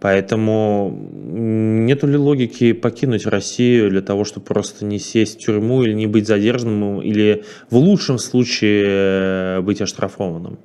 [0.00, 5.94] Поэтому нету ли логики покинуть Россию для того, чтобы просто не сесть в тюрьму или
[5.94, 10.58] не быть задержанным, или в лучшем случае э, быть оштрафованным?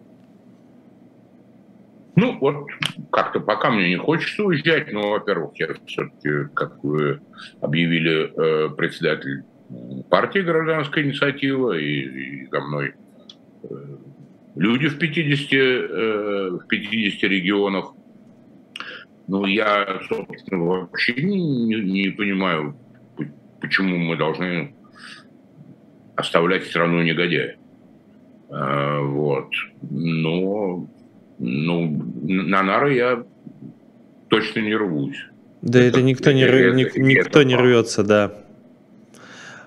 [2.16, 2.68] Ну, вот
[3.12, 7.22] как-то пока мне не хочется уезжать, но, во-первых, я все-таки, как вы
[7.62, 9.44] объявили, э, председатель
[10.10, 12.96] партии «Гражданская инициатива», и, и за мной
[13.64, 13.68] э,
[14.56, 17.94] люди в 50, э, в 50 регионах.
[19.28, 22.76] Ну, я, собственно, вообще не, не понимаю,
[23.62, 24.76] почему мы должны
[26.18, 27.56] оставлять страну негодяя.
[28.50, 29.48] Вот.
[29.90, 30.90] Но
[31.42, 33.24] ну, на нары я
[34.30, 35.18] точно не рвусь.
[35.64, 38.34] Да это, это никто, не, это, никто это не рвется, да.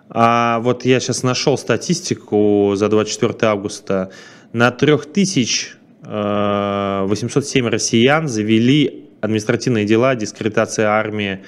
[0.09, 4.13] А вот я сейчас нашел статистику за 24 августа.
[4.53, 11.41] На 3807 э, россиян завели административные дела, дискредитация армии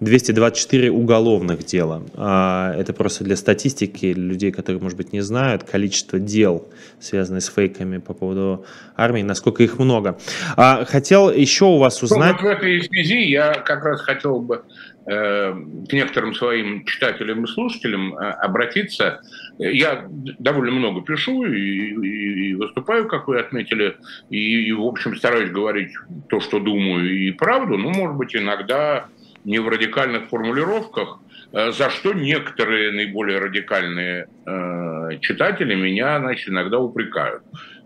[0.00, 2.02] 224 уголовных дела.
[2.14, 6.68] А, это просто для статистики, людей, которые, может быть, не знают, количество дел,
[7.00, 8.66] связанных с фейками по поводу
[8.96, 10.18] армии, насколько их много.
[10.56, 12.36] А, хотел еще у вас ну, узнать...
[12.40, 14.64] Ну, вот в этой связи я как раз хотел бы
[15.06, 15.54] э,
[15.88, 19.20] к некоторым своим читателям и слушателям э, обратиться.
[19.58, 20.06] Я
[20.38, 23.96] довольно много пишу и, и, и выступаю, как вы отметили,
[24.28, 25.92] и, и, в общем, стараюсь говорить
[26.28, 29.06] то, что думаю, и правду, но, может быть, иногда
[29.46, 31.20] не в радикальных формулировках,
[31.52, 37.42] э, за что некоторые наиболее радикальные э, читатели меня значит, иногда упрекают.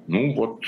[0.06, 0.62] Ну вот,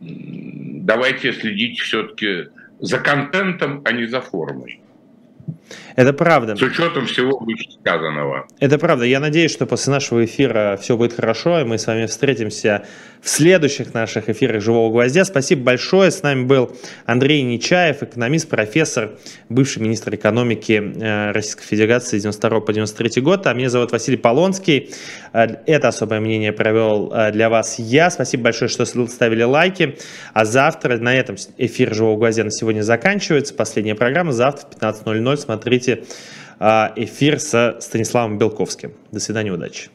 [0.00, 2.48] давайте следить все-таки
[2.80, 4.80] за контентом, а не за формой.
[5.96, 6.56] Это правда.
[6.56, 8.46] С учетом всего вышесказанного.
[8.58, 9.04] Это правда.
[9.04, 12.84] Я надеюсь, что после нашего эфира все будет хорошо, и мы с вами встретимся
[13.24, 15.24] в следующих наших эфирах «Живого гвоздя».
[15.24, 16.10] Спасибо большое.
[16.10, 19.12] С нами был Андрей Нечаев, экономист, профессор,
[19.48, 23.46] бывший министр экономики э, Российской Федерации с 92 по 93 год.
[23.46, 24.90] А меня зовут Василий Полонский.
[25.32, 28.10] Э, это особое мнение провел э, для вас я.
[28.10, 29.96] Спасибо большое, что ставили лайки.
[30.34, 33.54] А завтра на этом эфир «Живого гвоздя» на сегодня заканчивается.
[33.54, 34.32] Последняя программа.
[34.32, 36.04] Завтра в 15.00 смотрите
[36.60, 38.92] эфир со Станиславом Белковским.
[39.12, 39.90] До свидания, удачи.